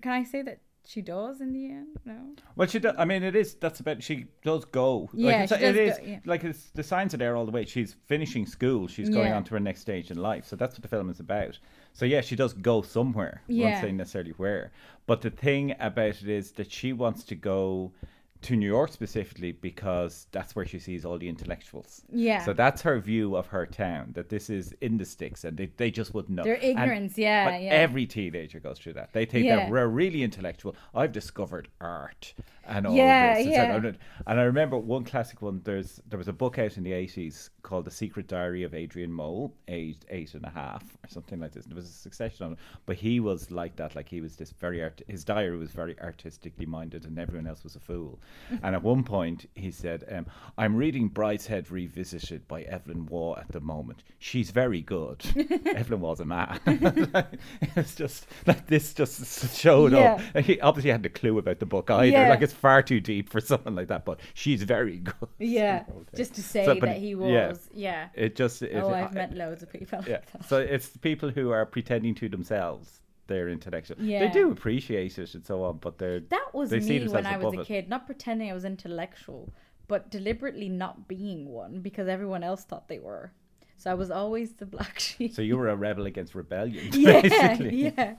can 0.00 0.12
I 0.12 0.22
say 0.24 0.42
that 0.42 0.58
she 0.88 1.02
does 1.02 1.42
in 1.42 1.52
the 1.52 1.66
end? 1.66 1.98
No. 2.06 2.16
Well, 2.56 2.66
she 2.66 2.78
does. 2.78 2.94
I 2.98 3.04
mean, 3.04 3.22
it 3.22 3.36
is. 3.36 3.54
That's 3.54 3.80
about. 3.80 4.02
She 4.02 4.26
does 4.42 4.64
go. 4.64 5.10
Yeah, 5.12 5.26
like, 5.32 5.40
it's, 5.42 5.52
she 5.58 5.64
it 5.64 5.72
does 5.72 5.76
is. 5.76 5.98
go, 5.98 6.04
yeah. 6.10 6.18
Like 6.24 6.44
it's, 6.44 6.70
the 6.74 6.82
signs 6.82 7.12
are 7.12 7.18
there 7.18 7.36
all 7.36 7.44
the 7.44 7.52
way. 7.52 7.66
She's 7.66 7.94
finishing 8.06 8.46
school. 8.46 8.88
She's 8.88 9.10
going 9.10 9.26
Yeah. 9.28 9.36
on 9.36 9.44
to 9.44 9.54
her 9.54 9.60
next 9.60 9.82
stage 9.82 10.10
in 10.10 10.16
life. 10.16 10.46
So 10.46 10.56
that's 10.56 10.74
what 10.74 10.82
the 10.82 10.88
film 10.88 11.10
is 11.10 11.20
about. 11.20 11.58
So 11.92 12.06
yeah, 12.06 12.22
she 12.22 12.36
does 12.36 12.54
go 12.54 12.80
somewhere. 12.80 13.42
Yeah. 13.48 13.68
won't 13.70 13.80
saying 13.82 13.96
necessarily 13.98 14.32
where. 14.38 14.72
But 15.06 15.20
the 15.20 15.30
thing 15.30 15.74
about 15.78 16.22
it 16.22 16.28
is 16.28 16.52
that 16.52 16.72
she 16.72 16.94
wants 16.94 17.22
to 17.24 17.34
go 17.34 17.92
to 18.40 18.54
New 18.54 18.66
York 18.66 18.92
specifically 18.92 19.50
because 19.52 20.28
that's 20.30 20.54
where 20.54 20.64
she 20.64 20.78
sees 20.78 21.04
all 21.04 21.18
the 21.18 21.28
intellectuals. 21.28 22.02
Yeah. 22.12 22.44
So 22.44 22.52
that's 22.52 22.82
her 22.82 22.98
view 23.00 23.34
of 23.36 23.48
her 23.48 23.66
town. 23.66 24.12
That 24.14 24.28
this 24.28 24.48
is 24.48 24.74
in 24.80 24.96
the 24.96 25.04
sticks, 25.04 25.42
and 25.44 25.56
they, 25.56 25.66
they 25.76 25.90
just 25.90 26.14
wouldn't 26.14 26.36
know. 26.36 26.44
Their 26.44 26.54
And- 26.54 26.64
ignorance, 26.64 27.18
yeah, 27.18 27.50
but 27.50 27.62
yeah. 27.62 27.70
every 27.70 28.06
teenager 28.06 28.60
goes 28.60 28.78
through 28.78 28.92
that. 28.94 29.12
They 29.12 29.24
think 29.24 29.44
Yeah. 29.46 29.56
that 29.56 29.70
we're 29.70 29.86
really 29.88 30.22
intellectual. 30.22 30.76
I've 30.94 31.10
discovered 31.12 31.68
art 31.80 32.32
and 32.66 32.86
all 32.86 32.94
Yeah, 32.94 33.34
this. 33.34 33.44
And, 33.46 33.52
yeah. 33.52 33.80
so- 33.82 33.98
and 34.26 34.40
I 34.40 34.42
remember 34.44 34.78
one 34.78 35.04
classic 35.04 35.42
one. 35.42 35.60
There's 35.64 36.00
there 36.08 36.18
was 36.18 36.28
a 36.28 36.32
book 36.32 36.58
out 36.58 36.76
in 36.76 36.84
the 36.84 36.92
eighties 36.92 37.50
called 37.68 37.84
The 37.84 37.90
Secret 37.90 38.26
Diary 38.26 38.62
of 38.62 38.74
Adrian 38.74 39.12
Mole, 39.12 39.52
aged 39.68 40.06
eight 40.08 40.32
and 40.34 40.44
a 40.44 40.48
half 40.50 40.82
or 41.04 41.08
something 41.08 41.38
like 41.38 41.52
this. 41.52 41.66
There 41.66 41.76
was 41.76 41.84
a 41.88 41.92
succession 41.92 42.46
on 42.46 42.52
it, 42.52 42.58
but 42.86 42.96
he 42.96 43.20
was 43.20 43.50
like 43.50 43.76
that. 43.76 43.94
Like 43.94 44.08
he 44.08 44.22
was 44.22 44.36
this 44.36 44.50
very 44.52 44.82
art. 44.82 45.02
His 45.06 45.22
diary 45.22 45.58
was 45.58 45.70
very 45.70 45.98
artistically 46.00 46.64
minded, 46.66 47.04
and 47.04 47.18
everyone 47.18 47.46
else 47.46 47.62
was 47.64 47.76
a 47.76 47.80
fool. 47.80 48.18
and 48.62 48.74
at 48.74 48.82
one 48.82 49.04
point, 49.04 49.46
he 49.54 49.70
said, 49.70 50.04
um, 50.10 50.24
"I'm 50.56 50.76
reading 50.76 51.10
Brideshead 51.10 51.70
Revisited 51.70 52.48
by 52.48 52.62
Evelyn 52.62 53.04
Waugh 53.06 53.36
at 53.38 53.52
the 53.52 53.60
moment. 53.60 54.02
She's 54.18 54.50
very 54.50 54.80
good." 54.80 55.22
Evelyn 55.66 56.00
Waugh's 56.00 56.20
a 56.20 56.24
man. 56.24 56.58
it's 57.76 57.94
just 57.94 58.26
like 58.46 58.66
this 58.66 58.94
just 58.94 59.56
showed 59.58 59.92
up. 59.94 60.20
And 60.34 60.44
He 60.44 60.58
obviously 60.60 60.90
had 60.90 61.02
no 61.02 61.10
clue 61.10 61.38
about 61.38 61.58
the 61.58 61.66
book 61.66 61.90
either. 61.90 62.06
Yeah. 62.06 62.30
Like 62.30 62.42
it's 62.42 62.52
far 62.52 62.82
too 62.82 63.00
deep 63.00 63.28
for 63.28 63.40
someone 63.52 63.74
like 63.74 63.88
that. 63.88 64.04
But 64.04 64.20
she's 64.34 64.62
very 64.62 64.98
good. 64.98 65.28
Yeah, 65.38 65.84
just 66.16 66.34
to 66.36 66.42
say 66.42 66.64
So, 66.64 66.74
that 66.74 66.96
he 66.96 67.14
was. 67.14 67.30
yeah. 67.30 67.52
Yeah. 67.74 68.08
It 68.14 68.36
just. 68.36 68.62
Oh, 68.62 68.66
it, 68.66 68.74
oh, 68.76 68.90
I've 68.92 69.10
I- 69.10 69.14
met 69.14 69.34
loads 69.34 69.62
of 69.62 69.72
people. 69.72 70.00
Yeah. 70.06 70.20
Like. 70.34 70.44
So 70.48 70.58
it's 70.58 70.88
people 70.96 71.30
who 71.30 71.50
are 71.50 71.64
pretending 71.66 72.14
to 72.16 72.28
themselves 72.28 73.00
they're 73.26 73.50
intellectual. 73.50 73.96
They 74.00 74.30
do 74.32 74.50
appreciate 74.50 75.18
it 75.18 75.34
and 75.34 75.44
so 75.44 75.62
on, 75.64 75.76
but 75.78 75.98
they're 75.98 76.20
That 76.20 76.48
was 76.54 76.70
They 76.70 76.80
me 76.80 77.06
when 77.08 77.26
I 77.26 77.36
was 77.36 77.54
a 77.54 77.60
it. 77.60 77.66
kid, 77.66 77.88
not 77.88 78.06
pretending 78.06 78.50
I 78.50 78.54
was 78.54 78.64
intellectual, 78.64 79.52
but 79.86 80.10
deliberately 80.10 80.70
not 80.70 81.06
being 81.08 81.46
one 81.46 81.80
because 81.80 82.08
everyone 82.08 82.42
else 82.42 82.64
thought 82.64 82.88
they 82.88 82.98
were. 82.98 83.32
So 83.76 83.90
I 83.90 83.94
was 83.94 84.10
always 84.10 84.52
the 84.54 84.64
black 84.64 84.98
sheep. 85.06 85.34
so 85.34 85.42
you 85.42 85.58
were 85.58 85.68
a 85.68 85.76
rebel 85.76 86.06
against 86.06 86.34
rebellion, 86.34 86.88
yeah, 86.94 87.20
basically. 87.20 87.92
yeah, 87.94 88.14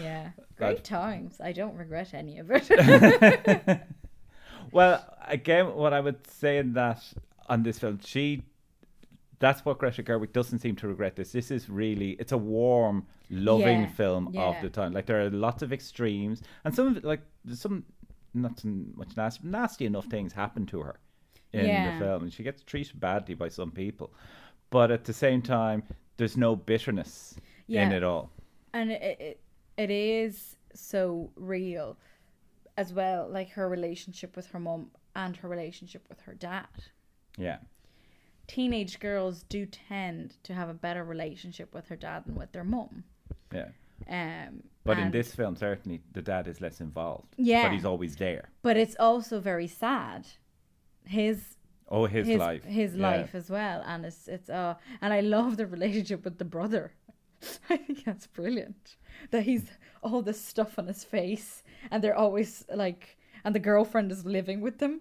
yeah. 0.00 0.30
Great 0.58 0.76
That- 0.76 0.84
times. 0.84 1.40
I 1.40 1.50
don't 1.50 1.74
regret 1.76 2.14
any 2.14 2.38
of 2.38 2.50
it. 2.52 3.80
Well, 4.72 5.04
again, 5.26 5.74
what 5.74 5.92
I 5.92 6.00
would 6.00 6.26
say 6.30 6.58
in 6.58 6.72
that 6.74 7.02
on 7.48 7.62
this 7.62 7.78
film, 7.78 8.00
she 8.04 8.42
that's 9.40 9.64
what 9.64 9.78
Greta 9.78 10.02
Gerwig 10.02 10.32
doesn't 10.32 10.60
seem 10.60 10.76
to 10.76 10.88
regret 10.88 11.16
this. 11.16 11.32
This 11.32 11.50
is 11.50 11.68
really 11.68 12.10
it's 12.12 12.32
a 12.32 12.38
warm, 12.38 13.06
loving 13.30 13.80
Yeah, 13.80 13.86
film 13.86 14.32
of 14.36 14.60
the 14.60 14.70
time. 14.70 14.92
Like 14.92 15.06
there 15.06 15.20
are 15.24 15.30
lots 15.30 15.62
of 15.62 15.72
extremes, 15.72 16.42
and 16.64 16.74
some 16.74 16.86
of 16.88 16.96
it, 16.98 17.04
like 17.04 17.20
there's 17.44 17.60
some 17.60 17.84
not 18.32 18.58
so 18.60 18.68
much 18.94 19.16
nasty, 19.16 19.46
nasty 19.48 19.86
enough 19.86 20.06
things 20.06 20.32
happen 20.32 20.66
to 20.66 20.80
her 20.80 20.98
in 21.52 21.66
Yeah. 21.66 21.82
the 21.82 21.92
film, 21.92 22.22
and 22.24 22.32
she 22.32 22.42
gets 22.42 22.62
treated 22.62 22.98
badly 23.00 23.34
by 23.34 23.48
some 23.48 23.70
people. 23.70 24.12
But 24.70 24.90
at 24.90 25.04
the 25.04 25.12
same 25.12 25.42
time, 25.42 25.82
there's 26.16 26.36
no 26.36 26.56
bitterness 26.56 27.36
in 27.68 27.92
it 27.92 28.02
all. 28.02 28.30
and 28.72 28.90
it, 28.92 29.02
it 29.20 29.40
it 29.76 29.90
is 29.90 30.56
so 30.74 31.30
real 31.36 31.96
as 32.76 32.92
well 32.92 33.28
like 33.28 33.50
her 33.50 33.68
relationship 33.68 34.36
with 34.36 34.46
her 34.48 34.58
mum 34.60 34.90
and 35.14 35.36
her 35.36 35.48
relationship 35.48 36.04
with 36.08 36.20
her 36.22 36.34
dad 36.34 36.66
Yeah. 37.36 37.58
teenage 38.46 39.00
girls 39.00 39.42
do 39.48 39.64
tend 39.66 40.36
to 40.42 40.52
have 40.54 40.68
a 40.68 40.74
better 40.74 41.02
relationship 41.04 41.74
with 41.74 41.88
her 41.88 41.96
dad 41.96 42.24
than 42.26 42.34
with 42.34 42.52
their 42.52 42.64
mum 42.64 43.04
Yeah. 43.52 43.68
um 44.08 44.62
But 44.84 44.98
in 44.98 45.10
this 45.10 45.34
film, 45.34 45.56
certainly 45.56 46.02
the 46.12 46.20
dad 46.22 46.46
is 46.46 46.60
less 46.60 46.80
involved. 46.80 47.34
Yeah. 47.38 47.62
But 47.64 47.72
he's 47.72 47.84
always 47.86 48.16
there. 48.16 48.50
but 48.62 48.76
it's 48.76 48.96
also 49.00 49.40
very 49.40 49.66
sad 49.66 50.26
his 51.04 51.56
Oh, 51.88 52.06
his, 52.06 52.26
his 52.26 52.38
life. 52.38 52.64
his 52.64 52.94
Yeah. 52.94 53.10
life 53.10 53.34
as 53.34 53.50
well, 53.50 53.82
and 53.86 54.04
it's 54.06 54.26
it's 54.28 54.48
uh, 54.50 54.74
and 55.02 55.12
I 55.12 55.20
love 55.20 55.56
the 55.56 55.66
relationship 55.66 56.24
with 56.24 56.38
the 56.38 56.44
brother. 56.44 56.92
I 57.70 57.76
think 57.76 58.04
that's 58.04 58.26
brilliant. 58.26 58.96
That 59.30 59.42
he's 59.44 59.70
all 60.02 60.22
this 60.22 60.40
stuff 60.42 60.78
on 60.78 60.86
his 60.86 61.04
face, 61.04 61.62
and 61.90 62.02
they're 62.02 62.16
always 62.16 62.64
like, 62.74 63.16
and 63.44 63.54
the 63.54 63.60
girlfriend 63.70 64.10
is 64.12 64.24
living 64.24 64.60
with 64.62 64.78
them. 64.78 65.00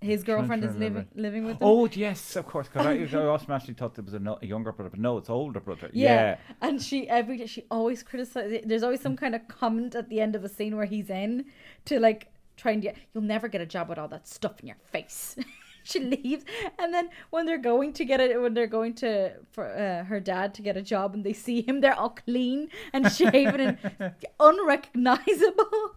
His 0.00 0.22
girlfriend 0.24 0.62
is 0.62 0.76
living 0.76 1.06
living 1.14 1.46
with 1.46 1.58
them. 1.58 1.68
Oh 1.68 1.86
yes, 1.86 2.36
of 2.36 2.46
course. 2.46 2.68
Because 2.68 2.86
I, 2.86 3.18
I 3.18 3.26
automatically 3.26 3.74
thought 3.74 3.94
there 3.94 4.04
was 4.04 4.14
a, 4.14 4.18
no, 4.18 4.38
a 4.42 4.46
younger 4.46 4.70
brother, 4.72 4.90
but 4.90 5.00
no, 5.00 5.16
it's 5.16 5.30
older 5.30 5.60
brother. 5.60 5.90
Yeah. 5.92 6.14
Yeah. 6.14 6.36
And 6.60 6.82
she 6.82 7.08
every 7.08 7.38
day 7.38 7.46
she 7.46 7.64
always 7.70 8.02
criticizes. 8.02 8.60
There's 8.64 8.82
always 8.82 9.00
some 9.00 9.16
kind 9.16 9.34
of 9.34 9.48
comment 9.48 9.94
at 9.94 10.08
the 10.10 10.20
end 10.20 10.36
of 10.36 10.44
a 10.44 10.48
scene 10.48 10.76
where 10.76 10.84
he's 10.84 11.08
in 11.08 11.46
to 11.86 11.98
like 11.98 12.28
try 12.56 12.72
and 12.72 12.82
get. 12.82 12.96
You'll 13.14 13.24
never 13.24 13.48
get 13.48 13.62
a 13.62 13.66
job 13.66 13.88
with 13.88 13.98
all 13.98 14.08
that 14.08 14.28
stuff 14.28 14.60
in 14.60 14.66
your 14.66 14.76
face. 14.92 15.34
she 15.82 16.00
leaves, 16.00 16.44
and 16.78 16.92
then 16.92 17.08
when 17.30 17.46
they're 17.46 17.56
going 17.56 17.92
to 17.94 18.04
get 18.04 18.20
it, 18.20 18.40
when 18.40 18.52
they're 18.52 18.66
going 18.66 18.92
to 18.94 19.32
for 19.52 19.66
uh, 19.66 20.04
her 20.04 20.20
dad 20.20 20.52
to 20.54 20.62
get 20.62 20.76
a 20.76 20.82
job, 20.82 21.14
and 21.14 21.24
they 21.24 21.32
see 21.32 21.62
him, 21.62 21.80
they're 21.80 21.98
all 21.98 22.10
clean 22.10 22.68
and 22.92 23.10
shaven 23.10 23.60
and 23.60 24.14
unrecognizable. 24.40 25.96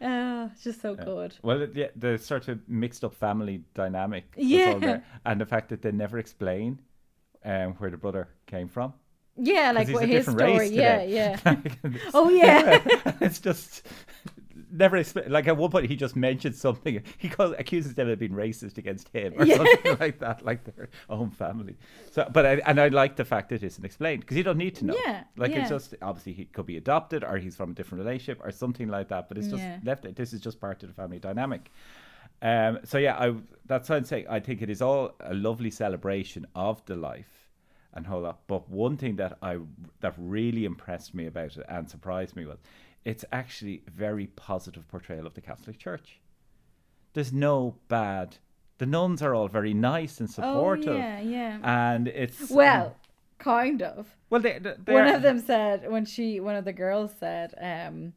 Oh, 0.00 0.50
just 0.62 0.80
so 0.80 0.94
good. 0.94 1.34
Well, 1.42 1.62
it- 1.62 1.74
yeah, 1.74 1.88
the 1.96 2.18
sort 2.18 2.48
of 2.48 2.60
mixed 2.68 3.04
up 3.04 3.14
family 3.14 3.64
dynamic. 3.74 4.32
Yeah. 4.36 4.72
all 4.74 4.80
there. 4.80 5.04
And 5.26 5.40
the 5.40 5.46
fact 5.46 5.68
that 5.70 5.82
they 5.82 5.92
never 5.92 6.18
explain 6.18 6.80
um, 7.44 7.74
where 7.74 7.90
the 7.90 7.96
brother 7.96 8.28
came 8.46 8.68
from. 8.68 8.92
Yeah, 9.36 9.70
like 9.72 9.88
what 9.88 10.08
his 10.08 10.26
story. 10.26 10.68
Yeah, 10.68 11.02
yeah. 11.02 11.38
Like, 11.44 11.78
and 11.84 11.94
it's- 11.96 12.10
Oh, 12.14 12.28
yeah. 12.28 12.80
it's 13.20 13.38
just 13.40 13.86
never 14.70 14.96
expl- 14.98 15.28
like 15.28 15.46
at 15.48 15.56
one 15.56 15.70
point 15.70 15.86
he 15.86 15.96
just 15.96 16.16
mentioned 16.16 16.54
something. 16.56 17.02
He 17.18 17.28
calls, 17.28 17.54
accuses 17.58 17.94
them 17.94 18.08
of 18.08 18.18
being 18.18 18.32
racist 18.32 18.78
against 18.78 19.08
him 19.08 19.34
or 19.36 19.44
Yeah. 19.44 19.56
something 19.56 19.96
like 19.98 20.18
that, 20.20 20.44
like 20.44 20.64
their 20.64 20.88
own 21.08 21.30
family. 21.30 21.76
So, 22.10 22.28
but 22.32 22.44
I 22.46 22.52
and 22.66 22.80
I 22.80 22.88
like 22.88 23.16
the 23.16 23.24
fact 23.24 23.48
that 23.50 23.56
it 23.56 23.66
isn't 23.66 23.84
explained 23.84 24.20
because 24.20 24.36
you 24.36 24.42
don't 24.42 24.58
need 24.58 24.74
to 24.76 24.86
know. 24.86 24.96
Yeah, 25.04 25.24
like 25.36 25.52
yeah. 25.52 25.60
it's 25.60 25.70
just 25.70 25.94
obviously 26.02 26.32
he 26.32 26.44
could 26.46 26.66
be 26.66 26.76
adopted 26.76 27.24
or 27.24 27.38
he's 27.38 27.56
from 27.56 27.70
a 27.70 27.74
different 27.74 28.04
relationship 28.04 28.44
or 28.44 28.50
something 28.52 28.88
like 28.88 29.08
that. 29.08 29.28
But 29.28 29.38
it's 29.38 29.48
just 29.48 29.62
Yeah. 29.62 29.78
left. 29.84 30.14
This 30.14 30.32
is 30.32 30.40
just 30.40 30.60
part 30.60 30.82
of 30.82 30.88
the 30.88 30.94
family 30.94 31.18
dynamic. 31.18 31.70
Um, 32.40 32.78
so 32.84 32.98
yeah, 32.98 33.16
I 33.16 33.34
that's 33.66 33.88
what 33.88 33.96
I'm 33.96 34.04
saying. 34.04 34.26
I 34.28 34.40
think 34.40 34.62
it 34.62 34.70
is 34.70 34.80
all 34.82 35.14
a 35.20 35.34
lovely 35.34 35.70
celebration 35.70 36.46
of 36.54 36.84
the 36.86 36.94
life 36.96 37.37
and 37.94 38.06
whole 38.06 38.20
lot. 38.22 38.40
But 38.46 38.68
one 38.68 38.96
thing 38.96 39.16
that 39.16 39.38
I 39.42 39.58
that 40.00 40.14
really 40.18 40.64
impressed 40.64 41.14
me 41.14 41.26
about 41.26 41.56
it 41.56 41.64
and 41.68 41.88
surprised 41.88 42.36
me 42.36 42.46
was 42.46 42.58
it's 43.04 43.24
actually 43.32 43.82
a 43.86 43.90
very 43.90 44.26
positive 44.26 44.86
portrayal 44.88 45.26
of 45.26 45.34
the 45.34 45.40
Catholic 45.40 45.78
Church. 45.78 46.20
There's 47.14 47.32
no 47.32 47.76
bad. 47.88 48.36
The 48.78 48.86
nuns 48.86 49.22
are 49.22 49.34
all 49.34 49.48
very 49.48 49.74
nice 49.74 50.20
and 50.20 50.30
supportive, 50.30 50.94
Oh 50.94 50.98
yeah, 50.98 51.20
yeah. 51.20 51.58
and 51.64 52.06
it's 52.06 52.48
well, 52.50 52.94
kind 53.38 53.82
of. 53.82 54.14
well, 54.30 54.40
they, 54.40 54.58
they, 54.58 54.92
one 54.92 55.08
of 55.08 55.22
them 55.22 55.40
said 55.40 55.90
when 55.90 56.04
she 56.04 56.38
one 56.38 56.54
of 56.54 56.64
the 56.64 56.72
girls 56.72 57.12
said 57.18 57.54
um 57.60 58.12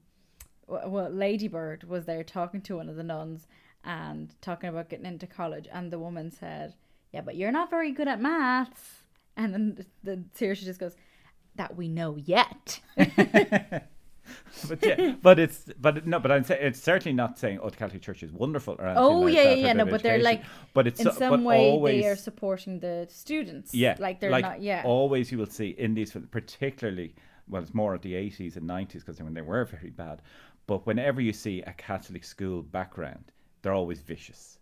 well 0.67 1.09
ladybird 1.09 1.83
was 1.83 2.05
there 2.05 2.23
talking 2.23 2.61
to 2.61 2.77
one 2.77 2.89
of 2.89 2.95
the 2.95 3.03
nuns 3.03 3.47
and 3.83 4.35
talking 4.41 4.69
about 4.69 4.89
getting 4.89 5.05
into 5.05 5.27
college 5.27 5.67
and 5.71 5.91
the 5.91 5.99
woman 5.99 6.31
said 6.31 6.73
yeah 7.11 7.21
but 7.21 7.35
you're 7.35 7.51
not 7.51 7.69
very 7.69 7.91
good 7.91 8.07
at 8.07 8.21
maths 8.21 9.00
and 9.37 9.53
then 9.53 9.75
the, 9.75 10.15
the 10.15 10.23
seriously 10.33 10.65
just 10.65 10.79
goes 10.79 10.95
that 11.55 11.75
we 11.75 11.87
know 11.87 12.15
yet 12.17 12.79
but 14.69 14.83
yeah, 14.83 15.15
but 15.21 15.39
it's 15.39 15.65
but 15.79 16.05
no, 16.05 16.19
but 16.19 16.31
I'm 16.31 16.43
saying 16.43 16.61
it's 16.63 16.81
certainly 16.81 17.13
not 17.15 17.37
saying 17.37 17.59
oh 17.61 17.69
the 17.69 17.75
Catholic 17.77 18.01
Church 18.01 18.23
is 18.23 18.31
wonderful 18.31 18.75
or 18.79 18.85
anything 18.85 19.03
Oh, 19.03 19.19
like 19.21 19.33
yeah, 19.33 19.43
that 19.43 19.57
yeah, 19.57 19.65
yeah, 19.67 19.73
no, 19.73 19.85
but 19.85 20.03
they're, 20.03 20.19
like, 20.19 20.43
but 20.73 20.87
it's 20.87 20.99
in 20.99 21.05
so- 21.05 21.11
some 21.11 21.29
but 21.31 21.41
way 21.41 21.69
always, 21.71 22.01
they 22.01 22.07
are 22.07 22.15
supporting 22.15 22.79
the 22.79 23.07
students 23.09 23.73
yeah, 23.73 23.95
like 23.99 24.19
they're 24.19 24.29
like 24.29 24.43
not 24.43 24.61
yeah 24.61 24.83
Always 24.85 25.31
you 25.31 25.37
will 25.37 25.47
see 25.47 25.69
in 25.77 25.93
these, 25.93 26.15
particularly 26.31 27.15
well, 27.49 27.61
it's 27.61 27.73
more 27.73 27.93
of 27.93 28.01
the 28.01 28.15
eighties 28.15 28.55
and 28.57 28.65
nineties 28.65 29.03
because 29.03 29.21
when 29.21 29.33
they 29.33 29.41
were 29.41 29.65
very 29.65 29.89
bad. 29.89 30.21
But 30.67 30.85
whenever 30.85 31.19
you 31.19 31.33
see 31.33 31.61
a 31.63 31.73
Catholic 31.73 32.23
school 32.23 32.61
background, 32.61 33.31
they're 33.61 33.73
always 33.73 33.99
vicious. 34.01 34.57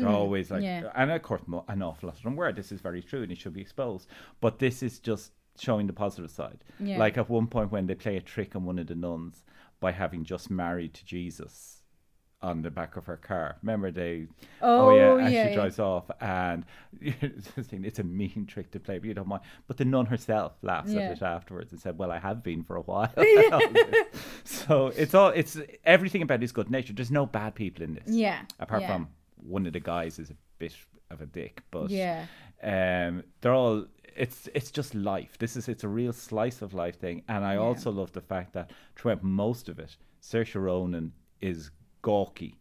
They're 0.00 0.08
always 0.08 0.50
like, 0.50 0.62
Mm-hmm. 0.62 0.84
yeah. 0.86 0.92
and 0.94 1.10
of 1.10 1.22
course, 1.22 1.42
an 1.68 1.82
awful 1.82 2.08
lot 2.08 2.16
of 2.16 2.22
them 2.22 2.36
were. 2.36 2.52
This 2.52 2.72
is 2.72 2.80
very 2.80 3.02
true, 3.02 3.22
and 3.22 3.32
it 3.32 3.38
should 3.38 3.52
be 3.54 3.60
exposed. 3.60 4.08
But 4.40 4.58
this 4.58 4.82
is 4.82 4.98
just 4.98 5.32
showing 5.58 5.86
the 5.86 5.92
positive 5.92 6.30
side. 6.30 6.62
Yeah. 6.80 6.98
Like 6.98 7.18
at 7.18 7.28
one 7.28 7.46
point 7.48 7.72
when 7.72 7.86
they 7.86 7.94
play 7.94 8.16
a 8.16 8.20
trick 8.20 8.54
on 8.56 8.64
one 8.64 8.78
of 8.78 8.86
the 8.86 8.94
nuns 8.94 9.44
by 9.80 9.92
having 9.92 10.24
just 10.24 10.50
married 10.50 10.94
to 10.94 11.04
Jesus 11.04 11.74
on 12.40 12.62
the 12.62 12.70
back 12.70 12.96
of 12.96 13.06
her 13.06 13.16
car. 13.16 13.56
Remember 13.62 13.90
they? 13.90 14.28
Oh, 14.62 14.94
yeah, 14.94 15.14
and 15.14 15.22
yeah, 15.22 15.28
she 15.44 15.48
yeah. 15.50 15.54
drives 15.56 15.80
off, 15.80 16.08
and 16.20 16.64
it's 17.00 17.50
this 17.56 17.66
thing, 17.66 17.84
it's 17.84 17.98
a 17.98 18.04
mean 18.04 18.46
trick 18.46 18.70
to 18.70 18.78
play, 18.78 18.98
but 18.98 19.08
you 19.08 19.14
don't 19.14 19.26
mind. 19.26 19.42
But 19.66 19.76
the 19.76 19.84
nun 19.84 20.06
herself 20.06 20.52
laughs 20.62 20.90
Yeah. 20.92 21.00
at 21.00 21.12
it 21.16 21.22
afterwards 21.22 21.72
and 21.72 21.80
said, 21.80 21.98
"Well, 21.98 22.12
I 22.12 22.18
have 22.20 22.44
been 22.44 22.62
for 22.62 22.76
a 22.76 22.82
while." 22.82 23.12
so 24.44 24.88
it's 24.96 25.14
all 25.14 25.30
it's 25.30 25.58
everything 25.84 26.22
about 26.22 26.40
his 26.40 26.52
good 26.52 26.70
nature. 26.70 26.92
There's 26.92 27.10
no 27.10 27.26
bad 27.26 27.54
people 27.56 27.82
in 27.84 27.94
this. 27.94 28.04
yeah 28.08 28.42
Apart 28.60 28.82
yeah. 28.82 28.88
from 28.94 29.08
one 29.42 29.66
of 29.66 29.72
the 29.72 29.80
guys 29.80 30.18
is 30.18 30.30
a 30.30 30.36
bit 30.58 30.74
of 31.10 31.20
a 31.20 31.26
dick, 31.26 31.62
but 31.70 31.90
yeah 31.90 32.26
um, 32.62 33.22
they're 33.40 33.52
all. 33.54 33.86
It's 34.16 34.48
it's 34.52 34.72
just 34.72 34.94
life. 34.96 35.38
This 35.38 35.56
is 35.56 35.68
it's 35.68 35.84
a 35.84 35.88
real 35.88 36.12
slice 36.12 36.60
of 36.60 36.74
life 36.74 36.98
thing, 36.98 37.22
and 37.28 37.44
I 37.44 37.52
Yeah. 37.54 37.60
also 37.60 37.90
love 37.92 38.10
the 38.12 38.20
fact 38.20 38.52
that 38.54 38.72
throughout 38.96 39.22
most 39.22 39.68
of 39.68 39.78
it, 39.78 39.96
Saoirse 40.20 40.60
Ronan 40.60 41.12
is 41.40 41.70
gawky 42.02 42.56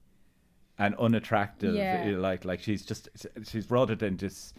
and 0.77 0.93
unattractive. 0.95 1.73
Yeah. 1.73 2.13
uh, 2.15 2.19
Like 2.19 2.45
like 2.45 2.61
she's 2.61 2.85
just 2.85 3.09
she's 3.43 3.71
rather 3.71 3.95
than 3.95 4.17
just 4.17 4.55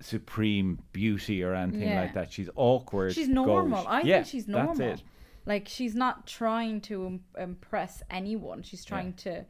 supreme 0.00 0.78
beauty 0.92 1.42
or 1.42 1.54
anything 1.54 1.88
Yeah. 1.88 2.00
like 2.02 2.14
that. 2.14 2.32
She's 2.32 2.50
awkward. 2.54 3.12
She's 3.14 3.28
normal. 3.28 3.86
I 3.86 4.02
Yeah, 4.02 4.16
think 4.16 4.26
she's 4.28 4.48
normal. 4.48 4.74
That's 4.74 5.00
it. 5.00 5.06
Like 5.46 5.68
she's 5.68 5.94
not 5.94 6.26
trying 6.26 6.80
to 6.82 7.06
im- 7.06 7.24
impress 7.38 8.02
anyone. 8.10 8.62
She's 8.62 8.84
trying 8.84 9.14
to 9.14 9.44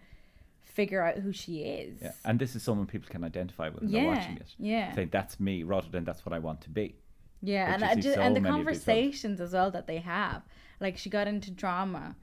figure 0.67 1.03
out 1.03 1.17
who 1.19 1.33
she 1.33 1.63
is. 1.63 1.99
Yeah. 2.03 2.13
And 2.25 2.39
this 2.39 2.55
is 2.55 2.63
someone 2.63 2.87
people 2.87 3.09
can 3.11 3.25
identify 3.25 3.69
with 3.71 3.83
when 3.83 3.93
they're 3.93 4.03
Yeah, 4.03 4.09
watching 4.15 4.37
it. 4.37 4.55
yeah. 4.59 4.95
Saying 4.95 5.09
that's 5.11 5.41
me 5.41 5.63
rather 5.63 5.89
than 5.89 6.05
that's 6.05 6.27
what 6.27 6.33
I 6.35 6.39
want 6.39 6.61
to 6.63 6.71
be. 6.71 6.97
Yeah, 7.43 7.73
and 7.73 7.83
I 7.85 7.95
just, 7.95 8.15
so 8.17 8.21
and 8.21 8.35
the 8.37 8.41
many 8.41 8.61
of 8.61 8.67
these 8.67 8.83
films. 8.83 8.85
conversations 8.85 9.41
as 9.41 9.53
well 9.53 9.71
that 9.71 9.87
they 9.87 9.99
have. 9.99 10.43
Like 10.81 10.97
she 10.99 11.09
got 11.11 11.27
into 11.29 11.51
drama, 11.51 12.17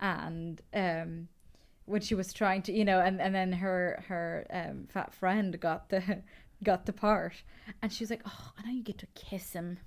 and 0.00 0.60
um, 0.72 1.28
when 1.86 2.00
she 2.00 2.14
was 2.14 2.32
trying 2.32 2.62
to, 2.62 2.72
you 2.72 2.84
know, 2.84 3.00
and, 3.00 3.20
and 3.20 3.34
then 3.34 3.52
her 3.52 4.02
her 4.08 4.46
um, 4.50 4.86
fat 4.88 5.12
friend 5.14 5.58
got 5.60 5.88
the 5.90 6.22
got 6.64 6.86
the 6.86 6.92
part, 6.92 7.42
and 7.82 7.92
she 7.92 8.02
was 8.04 8.10
like, 8.10 8.22
"Oh, 8.26 8.52
I 8.58 8.66
know 8.66 8.72
you 8.72 8.82
get 8.82 8.98
to 8.98 9.06
kiss 9.14 9.52
him. 9.52 9.78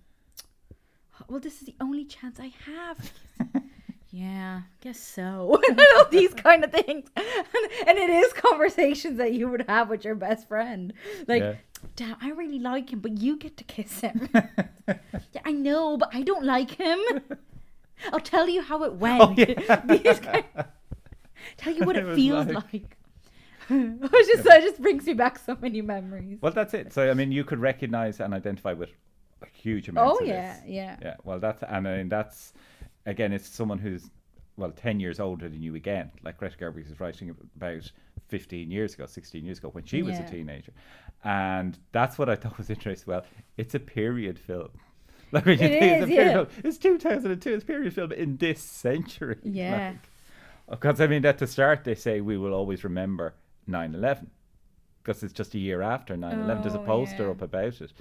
Well, 1.28 1.40
this 1.40 1.60
is 1.62 1.68
the 1.68 1.76
only 1.80 2.06
chance 2.06 2.40
I 2.40 2.52
have." 2.66 3.12
yeah, 4.12 4.62
guess 4.82 5.00
so. 5.00 5.60
These 6.12 6.34
kind 6.34 6.64
of 6.64 6.72
things, 6.72 7.10
and, 7.16 7.98
it 7.98 8.10
is 8.10 8.34
conversations 8.50 9.18
that 9.18 9.34
you 9.34 9.50
would 9.50 9.66
have 9.70 9.90
with 9.90 10.04
your 10.04 10.16
best 10.16 10.48
friend. 10.48 10.94
Like, 11.28 11.42
Yeah. 11.42 11.56
damn, 11.96 12.18
I 12.22 12.32
really 12.32 12.60
like 12.60 12.92
him, 12.92 13.00
but 13.00 13.18
you 13.18 13.38
get 13.38 13.56
to 13.58 13.64
kiss 13.64 14.02
him. 14.02 14.30
yeah, 14.88 15.42
I 15.46 15.52
know, 15.54 15.98
but 15.98 16.10
I 16.14 16.22
don't 16.24 16.44
like 16.44 16.72
him. 16.72 17.00
I'll 18.12 18.20
tell 18.20 18.50
you 18.50 18.62
how 18.62 18.84
it 18.84 18.94
went. 18.96 19.22
Oh, 19.22 19.34
yeah. 19.38 19.82
These 19.86 20.20
kind- 20.20 20.44
tell 21.58 21.74
you 21.74 21.86
what 21.86 21.96
It 21.96 22.06
it 22.08 22.16
feels 22.16 22.48
like- 22.48 22.74
like. 22.74 22.98
it 23.70 24.28
just 24.36 24.46
it 24.46 24.62
just 24.64 24.82
brings 24.82 25.06
me 25.06 25.14
back 25.14 25.40
so 25.40 25.56
many 25.62 25.82
memories. 25.82 26.40
Well, 26.42 26.52
that's 26.52 26.74
it. 26.74 26.92
So 26.92 27.10
I 27.10 27.14
mean, 27.14 27.32
you 27.32 27.44
could 27.46 27.60
recognize 27.60 28.20
and 28.20 28.34
identify 28.34 28.74
with 28.74 28.90
a 29.42 29.48
huge 29.54 29.88
amount. 29.88 30.10
Oh 30.12 30.18
of 30.18 30.28
yeah, 30.28 30.56
this. 30.60 30.64
yeah, 30.68 30.98
Yeah. 31.02 31.16
Well, 31.24 31.40
that's 31.40 31.64
and 31.64 31.88
I 31.88 31.98
mean 31.98 32.10
that's 32.10 32.54
again, 33.06 33.34
it's 33.34 33.48
someone 33.48 33.80
who's 33.80 34.10
well 34.58 34.72
ten 34.72 35.00
years 35.00 35.20
older 35.20 35.48
than 35.50 35.62
you 35.62 35.76
again. 35.76 36.12
Like 36.24 36.38
Greta 36.38 36.58
Gerwig 36.58 36.90
is 36.92 37.00
writing 37.00 37.36
about 37.56 37.92
fifteen 38.28 38.72
years 38.72 38.94
ago, 38.94 39.06
sixteen 39.06 39.46
years 39.46 39.60
ago 39.60 39.70
when 39.70 39.86
she 39.86 40.02
was 40.04 40.20
a 40.20 40.24
teenager, 40.24 40.74
and 41.24 41.78
that's 41.92 42.18
what 42.18 42.30
I 42.30 42.36
thought 42.36 42.58
was 42.58 42.70
interesting. 42.70 43.12
Well, 43.12 43.26
it's 43.58 43.76
a 43.76 43.80
period 43.80 44.38
film. 44.40 44.70
Like 45.34 45.46
when 45.46 45.60
you 45.60 45.66
It 45.66 45.80
think 45.80 45.94
it's 45.94 46.04
a 46.04 46.08
period 46.08 46.26
yeah. 46.26 46.34
film, 46.34 46.48
it's 46.66 46.78
two 46.78 46.98
thousand 47.00 47.32
and 47.32 47.42
two. 47.42 47.54
It's 47.54 47.64
a 47.64 47.68
period 47.68 47.94
film 47.94 48.12
in 48.12 48.36
this 48.38 48.62
century. 48.62 49.38
Yeah. 49.44 49.94
Because 50.70 51.00
I 51.00 51.08
mean, 51.08 51.26
at 51.26 51.38
the 51.38 51.48
start 51.48 51.86
they 51.86 51.96
say 51.96 52.20
we 52.20 52.38
will 52.38 52.54
always 52.54 52.84
remember 52.84 53.34
9/11 53.70 54.28
because 55.02 55.24
it's 55.24 55.32
just 55.34 55.54
a 55.54 55.58
year 55.58 55.82
after 55.82 56.16
9/11. 56.18 56.62
There's 56.64 56.76
a 56.76 56.80
Oh, 56.82 56.86
poster 56.86 57.24
yeah. 57.24 57.30
up 57.32 57.42
about 57.42 57.80
it, 57.80 57.94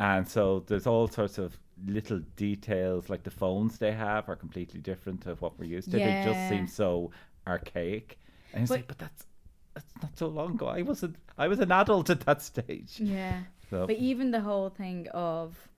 and 0.00 0.26
so 0.28 0.64
there's 0.66 0.86
all 0.86 1.06
sorts 1.08 1.38
of 1.38 1.56
little 1.86 2.20
details 2.36 3.08
like 3.08 3.22
the 3.22 3.30
phones 3.30 3.78
they 3.78 3.92
have 3.92 4.28
are 4.28 4.36
completely 4.36 4.80
different 4.80 5.20
to 5.22 5.34
what 5.36 5.58
we're 5.58 5.64
used 5.78 5.90
to. 5.92 5.96
They 5.98 6.22
just 6.24 6.36
Yeah. 6.40 6.48
seem 6.48 6.66
so 6.66 7.10
archaic, 7.46 8.18
and 8.52 8.62
it's 8.62 8.70
But- 8.70 8.78
like, 8.78 8.88
but 8.88 8.98
that's 8.98 9.26
that's 9.74 9.92
not 10.02 10.18
so 10.18 10.26
long 10.28 10.54
ago. 10.54 10.66
I 10.66 10.82
wasn't. 10.82 11.14
I 11.38 11.46
was 11.46 11.60
an 11.60 11.70
adult 11.70 12.10
at 12.10 12.20
that 12.20 12.42
stage. 12.42 12.98
yeah. 12.98 13.42
So 13.70 13.86
But 13.86 13.96
even 13.96 14.32
the 14.32 14.40
whole 14.40 14.68
thing 14.68 15.06
of 15.14 15.68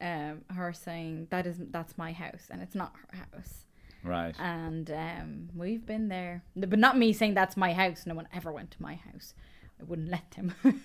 um 0.00 0.42
her 0.56 0.72
saying 0.72 1.26
that 1.30 1.46
is 1.46 1.56
that's 1.76 1.98
my 1.98 2.12
house 2.12 2.44
and 2.50 2.62
it's 2.62 2.74
not 2.82 2.92
her 3.02 3.18
house. 3.18 3.66
right. 4.04 4.34
and 4.38 4.90
um, 4.90 5.48
we've 5.54 5.84
been 5.84 6.08
there. 6.08 6.42
But 6.56 6.78
not 6.78 6.96
me 6.96 7.12
saying 7.12 7.34
that's 7.34 7.56
my 7.56 7.72
house. 7.74 8.06
No 8.06 8.14
one 8.14 8.28
ever 8.32 8.50
went 8.52 8.70
to 8.76 8.80
my 8.82 8.94
house. 8.94 9.34
I 9.80 9.84
wouldn't 9.84 10.08
let 10.16 10.30
them. 10.36 10.54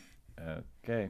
Okay. 0.84 1.10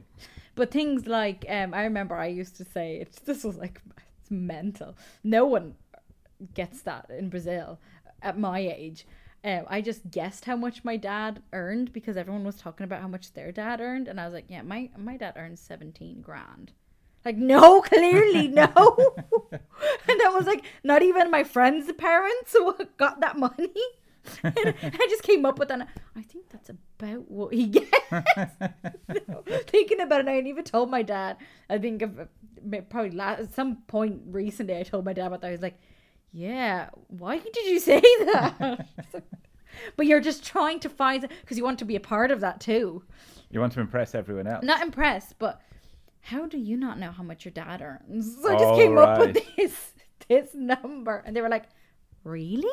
but 0.54 0.70
things 0.70 1.06
like 1.06 1.44
um, 1.48 1.74
I 1.74 1.82
remember 1.84 2.14
I 2.14 2.26
used 2.26 2.56
to 2.56 2.64
say 2.64 2.96
it's 2.96 3.18
this 3.24 3.44
was 3.44 3.56
like 3.56 3.80
it's 4.20 4.30
mental. 4.30 4.96
No 5.24 5.44
one 5.46 5.74
gets 6.54 6.82
that 6.82 7.10
in 7.10 7.28
Brazil 7.28 7.78
at 8.22 8.38
my 8.38 8.58
age. 8.60 9.06
Um, 9.44 9.64
I 9.68 9.80
just 9.80 10.10
guessed 10.10 10.44
how 10.46 10.56
much 10.56 10.82
my 10.82 10.96
dad 10.96 11.42
earned 11.52 11.92
because 11.92 12.16
everyone 12.16 12.44
was 12.44 12.56
talking 12.56 12.84
about 12.84 13.00
how 13.00 13.08
much 13.08 13.32
their 13.32 13.52
dad 13.52 13.80
earned, 13.80 14.08
and 14.08 14.20
I 14.20 14.24
was 14.24 14.34
like, 14.34 14.46
"Yeah, 14.48 14.62
my 14.62 14.90
my 14.96 15.16
dad 15.16 15.34
earns 15.36 15.60
seventeen 15.60 16.20
grand." 16.20 16.72
Like, 17.24 17.36
no, 17.36 17.80
clearly 17.82 18.48
no. 18.48 18.66
and 19.52 20.20
that 20.20 20.32
was 20.32 20.46
like 20.46 20.64
not 20.84 21.02
even 21.02 21.30
my 21.30 21.44
friend's 21.44 21.92
parents 21.92 22.56
got 22.96 23.20
that 23.20 23.36
money. 23.36 23.72
I 24.42 25.06
just 25.10 25.22
came 25.22 25.44
up 25.44 25.58
with 25.58 25.68
that. 25.68 25.88
I 26.16 26.22
think 26.22 26.48
that's 26.48 26.70
about 26.98 27.30
what 27.30 27.54
he 27.54 27.66
gets. 27.66 27.90
Thinking 29.68 30.00
about 30.00 30.20
it, 30.20 30.28
I 30.28 30.38
even 30.40 30.64
told 30.64 30.90
my 30.90 31.02
dad. 31.02 31.36
I 31.68 31.78
think 31.78 32.02
of 32.02 32.18
uh, 32.20 32.80
probably 32.88 33.10
last, 33.10 33.40
at 33.40 33.54
some 33.54 33.76
point 33.86 34.22
recently, 34.26 34.76
I 34.76 34.82
told 34.82 35.04
my 35.04 35.12
dad 35.12 35.26
about 35.26 35.40
that. 35.42 35.48
He 35.48 35.52
was 35.52 35.62
like, 35.62 35.78
"Yeah, 36.32 36.90
why 37.08 37.38
did 37.38 37.56
you 37.66 37.78
say 37.78 38.00
that?" 38.32 38.86
but 39.96 40.06
you're 40.06 40.20
just 40.20 40.44
trying 40.44 40.80
to 40.80 40.88
find 40.88 41.28
because 41.40 41.56
you 41.56 41.64
want 41.64 41.78
to 41.80 41.84
be 41.84 41.96
a 41.96 42.00
part 42.00 42.30
of 42.30 42.40
that 42.40 42.60
too. 42.60 43.02
You 43.50 43.60
want 43.60 43.72
to 43.74 43.80
impress 43.80 44.14
everyone 44.14 44.46
else. 44.46 44.64
Not 44.64 44.82
impressed, 44.82 45.38
but 45.38 45.60
how 46.20 46.46
do 46.46 46.58
you 46.58 46.76
not 46.76 46.98
know 46.98 47.12
how 47.12 47.22
much 47.22 47.44
your 47.44 47.52
dad 47.52 47.80
earns? 47.82 48.36
So 48.42 48.48
I 48.54 48.58
just 48.58 48.74
came 48.74 48.94
right. 48.94 49.08
up 49.08 49.18
with 49.18 49.56
this 49.56 49.92
this 50.28 50.54
number, 50.54 51.22
and 51.24 51.36
they 51.36 51.40
were 51.40 51.48
like, 51.48 51.66
"Really? 52.24 52.68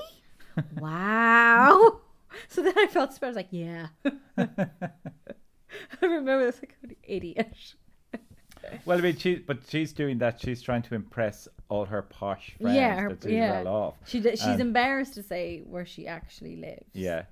wow." 0.77 1.99
so 2.47 2.61
then 2.61 2.73
I 2.77 2.87
felt 2.87 3.13
smart. 3.13 3.23
I 3.23 3.27
was 3.27 3.35
like, 3.35 3.47
"Yeah." 3.51 3.87
I 4.37 6.05
remember 6.05 6.45
this 6.45 6.59
like 6.61 6.97
idiot. 7.03 7.75
well, 8.85 8.97
I 8.97 9.01
mean, 9.01 9.17
she, 9.17 9.35
but 9.35 9.59
she's 9.67 9.93
doing 9.93 10.17
that. 10.19 10.39
She's 10.39 10.61
trying 10.61 10.83
to 10.83 10.95
impress 10.95 11.47
all 11.69 11.85
her 11.85 12.01
posh 12.01 12.55
friends 12.59 12.75
yeah, 12.75 12.99
her, 12.99 13.09
that 13.09 13.21
do 13.21 13.31
yeah. 13.31 13.63
well 13.63 13.75
off. 13.75 13.95
She 14.05 14.21
she's 14.21 14.43
and, 14.43 14.61
embarrassed 14.61 15.15
to 15.15 15.23
say 15.23 15.63
where 15.65 15.85
she 15.85 16.07
actually 16.07 16.55
lives. 16.57 16.89
Yeah. 16.93 17.23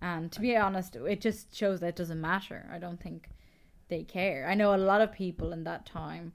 And 0.00 0.30
to 0.32 0.40
be 0.40 0.56
honest, 0.56 0.96
it 0.96 1.20
just 1.20 1.56
shows 1.56 1.80
that 1.80 1.88
it 1.88 1.96
doesn't 1.96 2.20
matter. 2.20 2.68
I 2.72 2.78
don't 2.78 3.00
think 3.00 3.28
they 3.88 4.02
care. 4.02 4.46
I 4.48 4.54
know 4.54 4.74
a 4.74 4.76
lot 4.76 5.00
of 5.00 5.12
people 5.12 5.52
in 5.52 5.64
that 5.64 5.86
time 5.86 6.32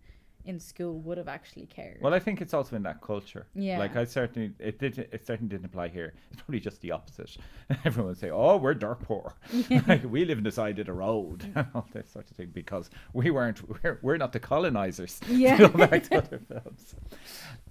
in 0.50 0.60
school 0.60 1.00
would 1.02 1.20
have 1.20 1.28
actually 1.28 1.68
cared. 1.68 2.00
Well, 2.02 2.12
I 2.12 2.20
think 2.20 2.42
it's 2.42 2.56
also 2.56 2.76
in 2.76 2.82
that 2.84 3.02
culture. 3.02 3.46
Yeah. 3.54 3.78
Like 3.78 3.96
I 3.96 4.04
certainly 4.04 4.52
it 4.58 4.80
did 4.80 4.98
it 4.98 5.26
certainly 5.26 5.50
didn't 5.50 5.68
apply 5.68 5.90
here. 5.90 6.16
It's 6.32 6.42
probably 6.42 6.60
just 6.60 6.82
the 6.82 6.92
opposite. 6.92 7.38
Everyone 7.86 8.10
would 8.10 8.18
say, 8.18 8.32
"Oh, 8.32 8.58
we're 8.58 8.74
dirt 8.74 9.00
poor. 9.04 9.36
like 9.88 10.04
we 10.04 10.26
live 10.26 10.40
in 10.40 10.44
the 10.44 10.52
side 10.52 10.80
of 10.80 10.88
the 10.88 10.94
road 10.94 11.46
and 11.54 11.68
all 11.76 11.88
this 11.94 12.10
sort 12.10 12.30
of 12.32 12.36
thing 12.36 12.50
because 12.52 12.90
we 13.14 13.30
weren't 13.30 13.62
we're, 13.70 14.00
we're 14.02 14.18
not 14.18 14.34
the 14.34 14.40
colonizers." 14.40 15.22
Yeah. 15.30 15.68
back 15.68 16.04
to 16.10 16.18
other 16.18 16.40
films. 16.40 16.96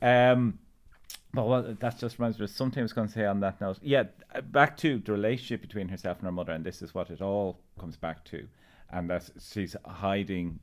Um 0.01 0.61
but 1.35 1.47
well, 1.47 1.77
that 1.81 1.99
just 1.99 2.19
reminds 2.19 2.39
me 2.39 2.45
of 2.45 2.51
something 2.51 2.81
I 2.81 2.85
was 2.85 2.95
going 2.95 3.09
to 3.09 3.13
say 3.13 3.27
on 3.27 3.41
that 3.41 3.61
note. 3.61 3.79
Yeah, 3.83 4.05
back 4.45 4.79
to 4.79 4.99
the 4.99 5.13
relationship 5.13 5.61
between 5.61 5.89
herself 5.89 6.19
and 6.19 6.25
her 6.25 6.33
mother, 6.33 6.53
and 6.53 6.65
this 6.65 6.81
is 6.81 6.95
what 6.95 7.11
it 7.11 7.21
all 7.21 7.61
comes 7.79 7.99
back 7.99 8.25
to 8.27 8.49
and 8.91 9.11
that 9.11 9.29
she's 9.39 9.77
hiding 9.85 10.59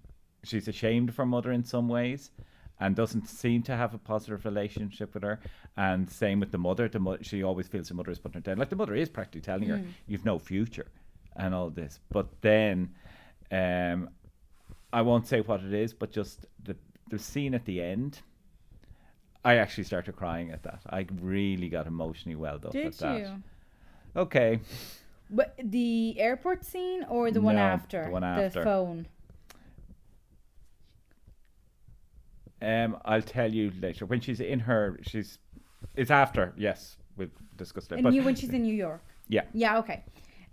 she's 0.48 0.68
ashamed 0.68 1.10
of 1.10 1.18
her 1.18 1.26
mother 1.26 1.52
in 1.52 1.64
some 1.64 1.88
ways 1.88 2.32
and 2.80 2.96
doesn't 2.96 3.28
seem 3.28 3.64
to 3.64 3.76
have 3.76 3.94
a 3.94 3.98
positive 3.98 4.46
relationship 4.46 5.14
with 5.14 5.24
her. 5.24 5.40
And 5.78 6.10
same 6.10 6.40
with 6.40 6.52
the 6.52 6.58
mother. 6.58 6.88
The 6.88 7.00
mo- 7.00 7.18
she 7.22 7.44
always 7.44 7.68
feels 7.68 7.90
the 7.90 7.94
mother 7.94 8.12
is 8.12 8.20
putting 8.20 8.42
her 8.42 8.42
down. 8.42 8.58
Like 8.58 8.70
the 8.70 8.76
mother 8.76 8.96
is 8.96 9.10
practically 9.10 9.42
telling 9.42 9.70
her, 9.70 9.78
mm. 9.78 9.88
"You've 10.08 10.26
no 10.26 10.40
future," 10.40 10.88
and 11.36 11.54
all 11.54 11.70
this. 11.70 12.00
But 12.10 12.28
then, 12.42 12.94
um, 13.52 14.10
I 14.94 15.02
won't 15.02 15.28
say 15.28 15.42
what 15.42 15.64
it 15.64 15.74
is, 15.74 15.94
but 15.94 16.12
just 16.12 16.46
the 16.64 16.76
the 17.10 17.20
scene 17.20 17.54
at 17.54 17.66
the 17.66 17.82
end. 17.82 18.22
I 19.44 19.58
actually 19.58 19.84
started 19.84 20.16
crying 20.16 20.50
at 20.52 20.64
that. 20.64 20.82
I 20.90 21.06
really 21.22 21.70
got 21.70 21.86
emotionally 21.86 22.36
welled 22.36 22.66
up 22.66 22.72
Did 22.72 22.88
at 22.88 22.98
that. 22.98 23.20
you? 23.20 23.44
Okay. 24.16 24.60
But 25.30 25.54
the 25.64 26.20
airport 26.20 26.66
scene 26.66 27.06
or 27.10 27.30
the 27.30 27.42
one 27.42 27.58
after? 27.58 28.06
the 28.06 28.12
one 28.12 28.24
after. 28.24 28.60
The 28.60 28.64
phone. 28.66 29.08
Um, 32.66 32.98
I'll 33.06 33.22
tell 33.22 33.52
you 33.52 33.72
later 33.80 34.06
when 34.06 34.22
she's 34.22 34.40
in 34.40 34.60
her. 34.62 35.00
She's. 35.04 35.38
It's 35.96 36.12
after. 36.12 36.54
Yes, 36.58 36.98
we've 37.16 37.32
discussed 37.58 37.92
it. 37.92 37.96
And 37.96 38.04
But 38.04 38.14
you 38.14 38.24
when 38.24 38.36
she's 38.36 38.50
in 38.50 38.64
New 38.64 38.74
York. 38.74 39.04
Yeah. 39.28 39.44
Yeah. 39.54 39.78
Okay. 39.80 40.04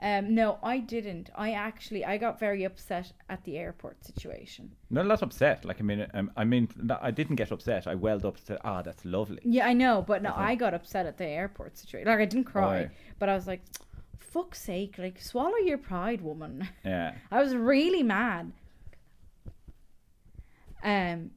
Um, 0.02 0.34
no, 0.34 0.58
I 0.64 0.78
didn't. 0.78 1.30
I 1.36 1.52
actually 1.52 2.04
I 2.04 2.18
got 2.18 2.40
very 2.40 2.64
upset 2.64 3.12
at 3.30 3.44
the 3.44 3.56
airport 3.56 4.04
situation. 4.04 4.72
no, 4.90 5.02
not 5.02 5.22
upset. 5.22 5.64
Like 5.64 5.80
I 5.80 5.84
mean, 5.84 6.04
um, 6.12 6.30
I 6.36 6.44
mean, 6.44 6.68
no, 6.76 6.98
I 7.00 7.12
didn't 7.12 7.36
get 7.36 7.52
upset. 7.52 7.86
I 7.86 7.94
welled 7.94 8.24
up 8.24 8.44
to 8.46 8.58
ah, 8.64 8.82
that's 8.82 9.04
lovely. 9.04 9.38
Yeah, 9.44 9.66
I 9.66 9.72
know, 9.74 10.02
but 10.02 10.20
no. 10.22 10.34
I 10.36 10.56
got 10.56 10.74
upset 10.74 11.06
at 11.06 11.18
the 11.18 11.26
airport 11.26 11.78
situation. 11.78 12.08
Like 12.08 12.18
I 12.18 12.24
didn't 12.24 12.46
cry, 12.46 12.82
Why? 12.82 12.90
but 13.20 13.28
I 13.28 13.34
was 13.34 13.46
like, 13.46 13.62
"Fuck's 14.18 14.60
sake! 14.60 14.96
Like 14.98 15.20
swallow 15.20 15.58
your 15.58 15.78
pride, 15.78 16.20
woman." 16.20 16.68
Yeah. 16.84 17.14
I 17.30 17.40
was 17.40 17.54
really 17.54 18.02
mad. 18.02 18.52
Um, 20.82 21.30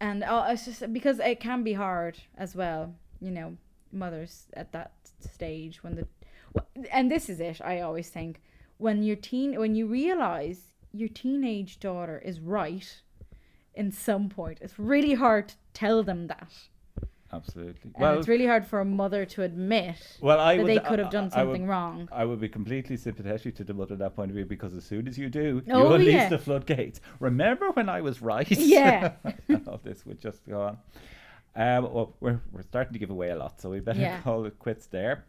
and 0.00 0.24
uh, 0.24 0.46
it's 0.48 0.64
just 0.64 0.92
because 0.92 1.18
it 1.18 1.40
can 1.40 1.62
be 1.62 1.74
hard 1.74 2.18
as 2.36 2.54
well. 2.54 2.94
You 3.20 3.30
know, 3.30 3.56
mothers 3.92 4.46
at 4.54 4.72
that 4.72 4.92
stage 5.20 5.82
when 5.82 5.94
the, 5.96 6.06
and 6.90 7.10
this 7.10 7.28
is 7.28 7.40
it. 7.40 7.60
I 7.62 7.80
always 7.80 8.08
think 8.08 8.40
when 8.78 9.02
your 9.02 9.16
teen 9.16 9.58
when 9.58 9.74
you 9.74 9.86
realize 9.86 10.60
your 10.92 11.08
teenage 11.08 11.78
daughter 11.78 12.18
is 12.24 12.40
right, 12.40 13.02
in 13.74 13.92
some 13.92 14.28
point, 14.28 14.58
it's 14.60 14.78
really 14.78 15.14
hard 15.14 15.48
to 15.48 15.54
tell 15.72 16.02
them 16.02 16.26
that. 16.26 16.52
Absolutely. 17.32 17.92
And 17.94 18.02
well, 18.02 18.18
it's 18.18 18.26
really 18.26 18.46
hard 18.46 18.66
for 18.66 18.80
a 18.80 18.84
mother 18.84 19.24
to 19.24 19.42
admit 19.42 19.96
well, 20.20 20.40
I 20.40 20.56
that 20.56 20.62
would, 20.64 20.70
they 20.72 20.78
could 20.80 20.98
have 20.98 21.10
done 21.10 21.30
I 21.32 21.44
would- 21.44 21.52
something 21.54 21.66
wrong. 21.68 22.08
I 22.10 22.24
would 22.24 22.40
be 22.40 22.48
completely 22.48 22.96
sympathetic 22.96 23.54
to 23.56 23.64
the 23.64 23.72
mother 23.74 23.92
at 23.92 24.00
that 24.00 24.16
point 24.16 24.30
of 24.30 24.34
view 24.34 24.44
because 24.46 24.74
as 24.74 24.84
soon 24.84 25.06
as 25.06 25.16
you 25.16 25.28
do, 25.28 25.62
Oh, 25.70 25.78
you 25.88 25.94
unleash 25.94 26.14
yeah. 26.14 26.28
the 26.28 26.38
floodgates. 26.38 27.00
Remember 27.20 27.70
when 27.70 27.88
I 27.88 28.00
was 28.00 28.20
right? 28.20 28.50
Yeah. 28.50 29.12
All 29.68 29.80
this 29.82 30.04
would 30.06 30.20
just 30.20 30.44
go 30.48 30.60
on. 30.62 30.78
Um, 31.56 31.92
well, 31.92 32.16
we're, 32.20 32.40
we're 32.52 32.62
starting 32.62 32.92
to 32.94 32.98
give 32.98 33.10
away 33.10 33.30
a 33.30 33.36
lot, 33.36 33.60
so 33.60 33.70
we 33.70 33.80
better 33.80 34.00
Yeah. 34.00 34.20
call 34.24 34.44
it 34.46 34.58
quits 34.58 34.86
there. 34.86 35.24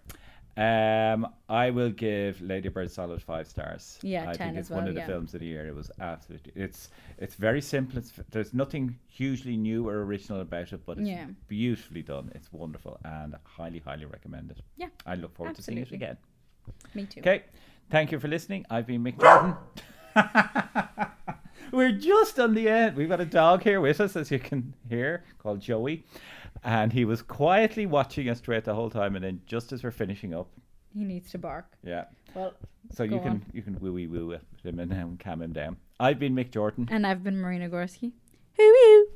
Um, 0.58 1.28
I 1.48 1.70
will 1.70 1.90
give 1.92 2.42
Lady 2.42 2.68
Bird 2.70 2.92
solid 2.92 3.22
five 3.24 3.48
stars. 3.48 3.98
Yeah, 4.02 4.24
I 4.30 4.34
10 4.34 4.36
think 4.36 4.52
as 4.58 4.58
it's 4.66 4.70
one 4.70 4.80
well, 4.84 4.90
of 4.90 4.96
the 4.96 5.02
yeah. 5.02 5.08
films 5.08 5.34
of 5.34 5.40
the 5.40 5.46
year. 5.46 5.66
It 5.68 5.76
was 5.76 5.90
absolutely. 6.00 6.52
It's 6.56 6.90
it's 7.18 7.36
very 7.36 7.62
simple. 7.62 7.98
It's 7.98 8.12
there's 8.32 8.54
nothing 8.54 8.98
hugely 9.08 9.56
new 9.56 9.88
or 9.88 10.04
original 10.04 10.42
about 10.42 10.74
it, 10.74 10.86
but 10.86 10.98
it's 10.98 11.08
Yeah. 11.08 11.28
beautifully 11.48 12.02
done. 12.02 12.32
It's 12.36 12.52
wonderful 12.52 13.00
and 13.06 13.36
highly 13.44 13.80
highly 13.80 14.06
recommend 14.06 14.52
it. 14.52 14.60
Yeah, 14.76 14.88
I 15.06 15.16
look 15.16 15.34
forward 15.36 15.56
to 15.56 15.62
seeing 15.62 15.78
it 15.78 15.92
again. 15.92 16.18
Me 16.94 17.06
too. 17.06 17.22
Okay, 17.22 17.44
thank 17.90 18.12
you 18.12 18.20
for 18.20 18.28
listening. 18.28 18.66
I've 18.70 18.88
been 18.88 19.04
Mick 19.04 19.20
Jordan. 19.20 19.56
We're 21.72 21.94
just 21.94 22.38
on 22.40 22.54
the 22.54 22.68
end. 22.68 22.98
We've 22.98 23.08
got 23.08 23.22
a 23.22 23.26
dog 23.26 23.64
here 23.64 23.80
with 23.80 24.02
us, 24.02 24.18
as 24.18 24.30
you 24.30 24.40
can 24.40 24.74
hear, 24.90 25.24
called 25.40 25.62
Joey, 25.62 26.04
and 26.64 26.94
he 26.94 27.06
was 27.06 27.22
quietly 27.22 27.86
watching 27.86 28.30
us 28.30 28.40
throughout 28.40 28.64
the 28.66 28.76
whole 28.76 28.90
time. 28.90 29.16
And 29.16 29.24
then, 29.26 29.42
just 29.46 29.72
as 29.72 29.84
we're 29.84 29.92
finishing 29.92 30.34
up, 30.34 30.48
He 30.94 31.04
needs 31.04 31.32
to 31.32 31.38
bark. 31.38 31.66
yeah, 31.84 32.06
Well, 32.34 32.54
so 32.92 33.04
you 33.04 33.20
can 33.20 33.28
on. 33.30 33.46
you 33.54 33.62
can 33.62 33.80
woo 33.80 33.94
wee 33.94 34.08
woo 34.08 34.28
with 34.28 34.44
him 34.64 34.80
and 34.80 35.20
calm 35.20 35.42
him 35.42 35.54
down. 35.54 35.78
I've 36.00 36.20
been 36.20 36.36
Mick 36.36 36.52
Jordan. 36.52 36.88
and 36.92 37.06
I've 37.08 37.24
been 37.24 37.38
Marina 37.38 37.70
Gorski. 37.70 38.12
Hoo 38.58 38.76
hoo. 38.80 39.08